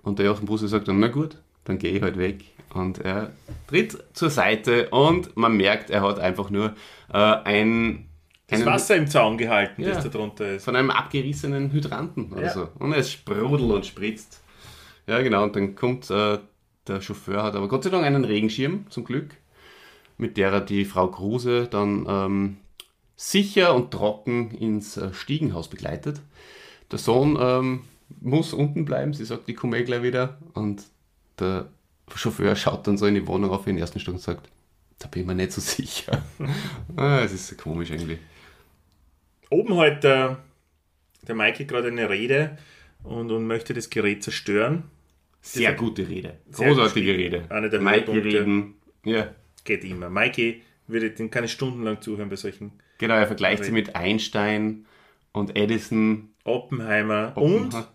[0.02, 2.42] Und der Jochen Busse sagt dann, na gut, dann gehe ich halt weg.
[2.74, 3.30] Und er
[3.68, 6.74] tritt zur Seite und man merkt, er hat einfach nur
[7.12, 8.07] äh, ein
[8.49, 9.90] Das Wasser im Zaun gehalten, Ja.
[9.90, 10.64] das da drunter ist.
[10.64, 12.51] von einem abgerissenen Hydranten oder Ja.
[12.53, 12.68] so.
[12.78, 14.40] Und es sprudelt und spritzt.
[15.07, 15.42] Ja, genau.
[15.44, 16.38] Und dann kommt äh,
[16.86, 19.34] der Chauffeur, hat aber Gott sei Dank einen Regenschirm, zum Glück,
[20.16, 22.57] mit der er die Frau Kruse dann ähm,
[23.16, 26.20] sicher und trocken ins äh, Stiegenhaus begleitet.
[26.90, 27.82] Der Sohn ähm,
[28.20, 30.38] muss unten bleiben, sie sagt, ich komme eh gleich wieder.
[30.55, 30.84] Und
[31.38, 31.68] der
[32.14, 34.49] Chauffeur schaut dann so in die Wohnung auf in den ersten Stock und sagt,
[34.99, 36.22] da bin ich mir nicht so sicher.
[36.96, 38.18] ah, es ist komisch eigentlich.
[39.51, 40.38] Oben hat der,
[41.26, 42.59] der Michael gerade eine Rede
[43.03, 44.84] und, und möchte das Gerät zerstören.
[45.40, 46.38] Sehr Dieser- gute Rede.
[46.53, 47.14] Großartige.
[47.16, 47.44] Rede.
[47.49, 48.74] Eine der Mikey reden.
[49.05, 49.28] Ja,
[49.64, 50.11] Geht immer.
[50.11, 53.14] Mikey würde den kann ich stundenlang zuhören bei solchen genau.
[53.14, 53.86] Er vergleicht sie Rede.
[53.88, 54.86] mit Einstein
[55.32, 56.30] und Edison.
[56.44, 57.74] Oppenheimer und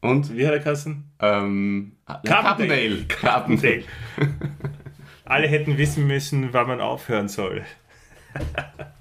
[0.00, 1.04] Und wie hat er geheißen?
[1.20, 3.04] ähm, Carpendale.
[3.04, 3.04] Carpendale.
[3.06, 3.84] Carpendale.
[5.24, 7.62] Alle hätten wissen müssen, wann man aufhören soll.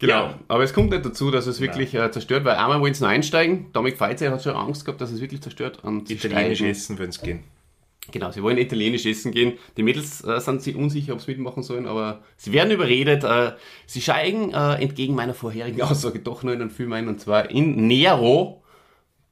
[0.00, 0.12] Genau.
[0.26, 0.38] Ja.
[0.48, 3.10] Aber es kommt nicht dazu, dass es wirklich äh, zerstört, weil einmal wollen sie noch
[3.10, 3.66] einsteigen.
[3.72, 5.80] Dominik Feizer hat schon Angst gehabt, dass es wirklich zerstört.
[5.82, 7.40] Und sie Italienisch steigen- essen, wenn es gehen.
[8.10, 9.58] Genau, sie wollen italienisch essen gehen.
[9.76, 13.22] Die Mädels äh, sind sich unsicher, ob sie mitmachen sollen, aber sie werden überredet.
[13.24, 13.52] Äh,
[13.86, 17.50] sie steigen äh, entgegen meiner vorherigen Aussage doch nur in einen Film ein, und zwar
[17.50, 18.62] in Nero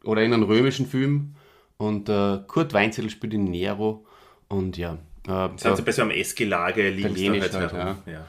[0.04, 1.36] oder in einen römischen Film.
[1.78, 4.04] Und äh, Kurt Weinzettel spielt in Nero.
[4.48, 7.96] Und ja, äh, Sind sie bei so einem Essgelage, liegen sie halt halt, herum.
[8.06, 8.26] ja.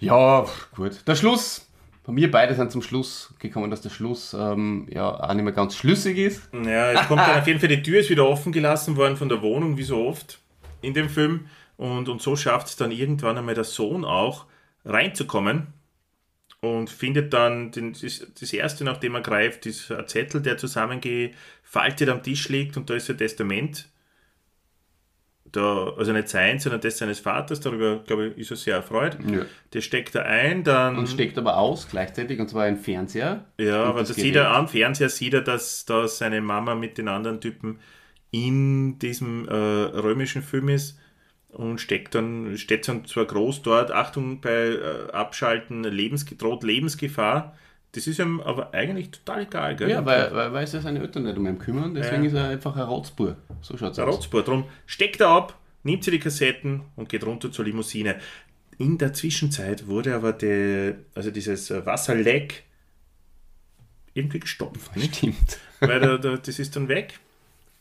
[0.00, 1.06] Ja, gut.
[1.06, 1.66] Der Schluss.
[2.06, 5.76] Wir beide sind zum Schluss gekommen, dass der Schluss ähm, ja auch nicht mehr ganz
[5.76, 6.48] schlüssig ist.
[6.52, 9.28] Ja, es kommt dann auf jeden Fall, die Tür ist wieder offen gelassen worden von
[9.28, 10.40] der Wohnung, wie so oft
[10.80, 11.46] in dem Film.
[11.76, 14.46] Und, und so schafft es dann irgendwann einmal der Sohn auch
[14.84, 15.68] reinzukommen
[16.60, 22.08] und findet dann den, das, das erste, nachdem er greift, ist ein Zettel, der zusammengefaltet
[22.08, 23.88] am Tisch liegt und da ist ein Testament.
[25.52, 29.18] Da, also nicht sein, sondern das seines Vaters, darüber, glaube ich, ist er sehr erfreut.
[29.28, 29.46] Ja.
[29.72, 30.96] Das steckt er ein, dann.
[30.96, 33.44] Und steckt aber aus gleichzeitig, und zwar ein Fernseher.
[33.58, 37.08] Ja, aber das sieht er am Fernseher, sieht er, dass da seine Mama mit den
[37.08, 37.80] anderen Typen
[38.30, 40.98] in diesem äh, römischen Film ist
[41.48, 47.56] und steckt dann, steht dann zwar groß dort, Achtung bei äh, Abschalten, Lebens, droht Lebensgefahr.
[47.92, 49.90] Das ist ihm aber eigentlich total egal, gell?
[49.90, 52.28] Ja, weil, weil, weil sich seine Eltern nicht um ihn kümmern, deswegen Ja.
[52.28, 53.36] ist er einfach ein Rotzbur.
[53.62, 54.14] So schaut's Der aus.
[54.16, 54.44] Rotzbur.
[54.44, 58.16] Drum steckt er ab, nimmt sie die Kassetten und geht runter zur Limousine.
[58.78, 62.62] In der Zwischenzeit wurde aber die, also dieses äh, Wasserleck
[64.14, 64.96] irgendwie gestopft.
[64.96, 65.16] Nicht?
[65.16, 65.58] Stimmt.
[65.80, 67.18] weil der, der, das ist dann weg.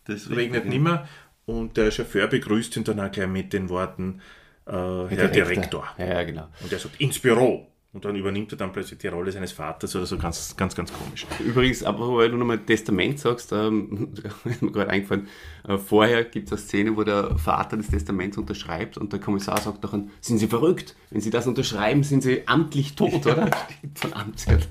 [0.06, 1.08] Das Es regnet nimmer
[1.46, 4.22] und der Chauffeur begrüßt ihn dann auch gleich mit den Worten
[4.66, 5.88] äh, Herr Der Direktor.
[5.98, 6.48] Ja, ja, genau.
[6.62, 7.69] Und er sagt ins Büro.
[7.92, 10.94] Und dann übernimmt er dann plötzlich die Rolle seines Vaters oder so ganz, ganz, ganz
[10.94, 11.26] komisch.
[11.44, 14.14] Übrigens, aber weil du nochmal Testament sagst, ähm,
[14.46, 15.28] ist mir gerade eingefallen,
[15.68, 19.60] äh, vorher gibt es eine Szene, wo der Vater das Testament unterschreibt und der Kommissar
[19.60, 20.96] sagt doch, sind Sie verrückt?
[21.10, 23.50] Wenn Sie das unterschreiben, sind Sie amtlich tot, oder?
[23.96, 24.68] Von Amtswert.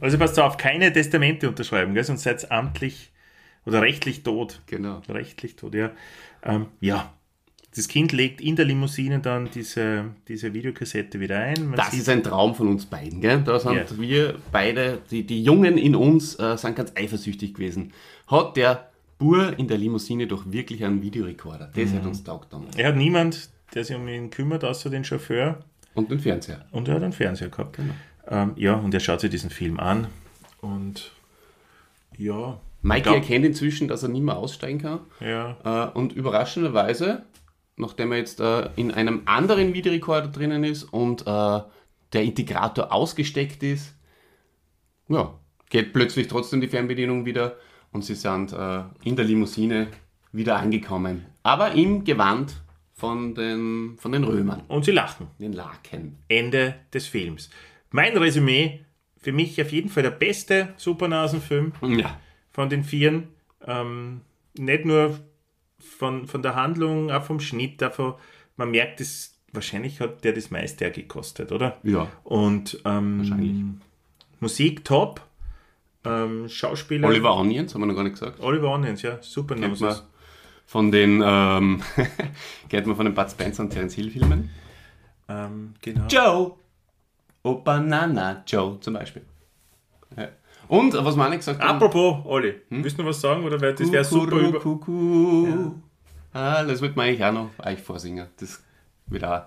[0.00, 2.04] Also passt auf, keine Testamente unterschreiben, gell?
[2.04, 3.12] sonst seid ihr amtlich
[3.66, 4.62] oder rechtlich tot.
[4.66, 5.02] Genau.
[5.08, 5.90] Rechtlich tot, ja.
[6.42, 7.12] Ähm, ja.
[7.76, 11.66] Das Kind legt in der Limousine dann diese, diese Videokassette wieder ein.
[11.66, 13.42] Man Das ist ein Traum von uns beiden, gell?
[13.44, 13.84] Da sind Ja.
[13.98, 17.92] wir beide, die, die Jungen in uns, äh, sind ganz eifersüchtig gewesen.
[18.28, 21.70] Hat der Bur in der Limousine doch wirklich einen Videorekorder?
[21.74, 21.96] Das Mhm.
[21.96, 22.76] hat uns taugt damals.
[22.76, 25.58] er hat niemand, der sich um ihn kümmert, außer den Chauffeur.
[25.94, 26.64] Und den Fernseher.
[26.72, 27.78] Und er hat einen Fernseher gehabt.
[28.28, 30.06] Ähm, ja, und er schaut sich diesen Film an.
[30.60, 31.12] Und
[32.16, 32.58] ja.
[32.82, 35.00] Mikey glaub- erkennt inzwischen, dass er nicht mehr aussteigen kann.
[35.20, 35.56] Ja.
[35.92, 37.22] Äh, und überraschenderweise,
[37.76, 41.60] nachdem er jetzt äh, in einem anderen Videorekorder drinnen ist und äh,
[42.12, 43.94] der Integrator ausgesteckt ist,
[45.08, 45.38] ja,
[45.70, 47.56] geht plötzlich trotzdem die Fernbedienung wieder
[47.92, 49.88] und sie sind äh, in der Limousine
[50.32, 51.26] wieder angekommen.
[51.42, 52.56] Aber im Gewand
[52.92, 55.28] von den, von den Römern, Und sie lachen.
[55.38, 56.18] den Laken.
[56.28, 57.50] Ende des Films.
[57.90, 58.84] Mein Resümee,
[59.18, 62.18] für mich auf jeden Fall der beste Supernasenfilm Ja,
[62.52, 63.28] von den Vieren.
[63.66, 64.22] Ähm,
[64.56, 65.18] nicht nur
[65.86, 68.14] von, von der Handlung, auch vom Schnitt, auch von,
[68.56, 71.78] man merkt es, wahrscheinlich hat der das meiste gekostet, oder?
[71.82, 72.08] ja.
[72.24, 73.64] Und ähm, Wahrscheinlich.
[74.40, 75.22] Musik top,
[76.04, 77.08] ähm, Schauspieler.
[77.08, 78.40] Oliver Onions, haben wir noch gar nicht gesagt.
[78.40, 79.96] Oliver Onions, ja, super Kennt man
[80.66, 81.82] von den, ähm,
[82.68, 84.50] kennt man von den Bud Spencer und Terence Hill Filmen.
[85.28, 86.06] Ähm, genau.
[86.08, 86.52] Joe.
[87.42, 89.22] Oh, Banana Joe zum Beispiel.
[90.68, 90.76] Ja.
[90.76, 91.76] Und, was auch nicht gesagt haben.
[91.76, 93.44] Apropos, Olli, willst du noch was sagen?
[93.44, 94.60] Oder weil das wäre super über.
[94.60, 95.76] Kuckuck.
[96.32, 98.26] Ah, das wird man eigentlich auch noch euch vorsingen.
[98.38, 98.62] Das
[99.06, 99.42] wird auch,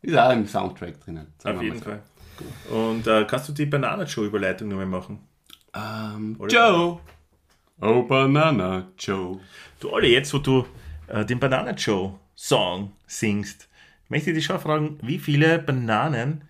[0.00, 1.28] ist auch im Soundtrack drinnen.
[1.44, 2.02] Auf jeden Fall.
[2.70, 5.20] Und äh, kannst du die Banana-Show-Überleitung nochmal machen?
[5.74, 5.80] so.
[5.80, 6.98] Ähm, Joe.
[7.80, 9.40] Oh, Banana Joe.
[9.80, 10.64] Du, Olli, jetzt wo du
[11.08, 13.68] äh, den Banana Joe Song singst,
[14.08, 16.44] möchte ich dich schon fragen, wie viele Bananen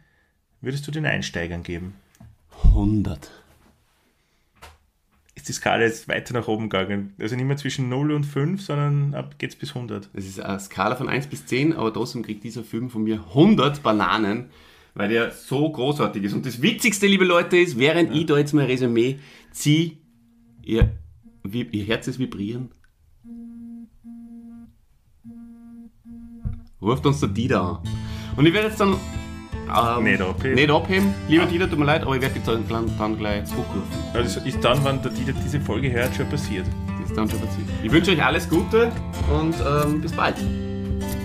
[0.61, 1.95] würdest du den Einsteigern geben?
[2.65, 3.31] 100.
[5.43, 7.15] Ist die Skala jetzt weiter nach oben gegangen?
[7.19, 10.09] Also nicht mehr zwischen 0 und 5, sondern ab geht's bis 100.
[10.13, 13.17] Das ist eine Skala von 1 bis 10, aber trotzdem kriegt dieser Film von mir
[13.31, 14.51] 100 Bananen,
[14.95, 16.35] weil der so großartig ist.
[16.35, 19.19] Und das Witzigste, liebe Leute, ist, während ich da jetzt mein Resümee
[19.51, 19.97] ziehe,
[20.63, 20.93] ihr,
[21.51, 22.69] ihr Herz ist vibrieren.
[26.81, 27.79] Ruft uns der Dieter an.
[28.37, 28.97] Und ich werde jetzt dann
[29.73, 30.55] ähm, Nicht abheben.
[30.55, 31.15] Nicht abheben.
[31.29, 33.83] Lieber Dieter, tut mir leid, aber ich werde dich dann, dann, gleich zurückrufen.
[34.15, 36.67] Also ist dann, wenn der Dieter diese Folge hört, schon passiert.
[37.01, 37.69] Das ist dann schon passiert.
[37.83, 38.91] Ich wünsche euch alles Gute
[39.33, 40.37] und ähm, bis bald.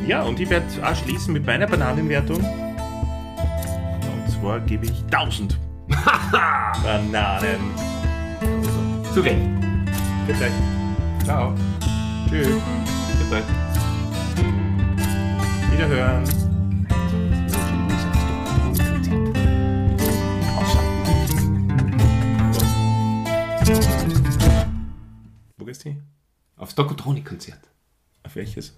[0.08, 2.38] Ja, und ich werde auch schließen mit meiner Bananenwertung.
[2.38, 5.60] Und zwar gebe ich 1000
[6.84, 7.60] Bananen.
[9.14, 9.38] Zu Recht.
[10.28, 10.52] Bis gleich.
[11.24, 11.54] Ciao.
[12.30, 12.48] Tschüss.
[12.48, 13.44] Bis bald.
[15.72, 16.47] Wiederhören.
[25.68, 26.02] Geht's hin?
[26.56, 27.60] Aufs Dokotronik-Konzert.
[28.24, 28.74] Auf welches?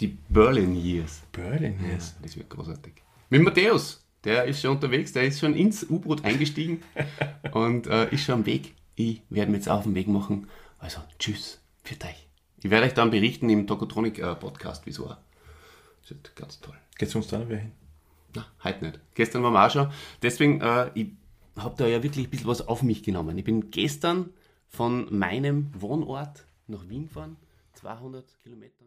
[0.00, 1.20] Die Berlin Years.
[1.30, 2.14] Berlin, Ja, yes.
[2.22, 2.94] das wird großartig.
[3.28, 6.82] Mit Matthäus, der ist schon unterwegs, der ist schon ins U-Boot eingestiegen
[7.52, 8.74] und äh, ist schon am Weg.
[8.94, 10.48] Ich werde mich jetzt auf den Weg machen.
[10.78, 12.28] Also, tschüss, für euch.
[12.62, 15.22] Ich werde euch dann berichten im Tokotronic-Podcast, wie es war.
[16.00, 16.78] Das wird ganz toll.
[16.96, 17.72] Geht's sonst da noch wer hin?
[18.34, 19.00] Na, heute nicht.
[19.14, 19.90] Gestern waren wir auch schon.
[20.22, 21.08] Deswegen, äh, ich
[21.56, 23.36] habe da ja wirklich ein bisschen was auf mich genommen.
[23.36, 24.30] Ich bin gestern
[24.74, 27.36] von meinem Wohnort nach Wien gefahren,
[27.74, 28.84] 200 Kilometer.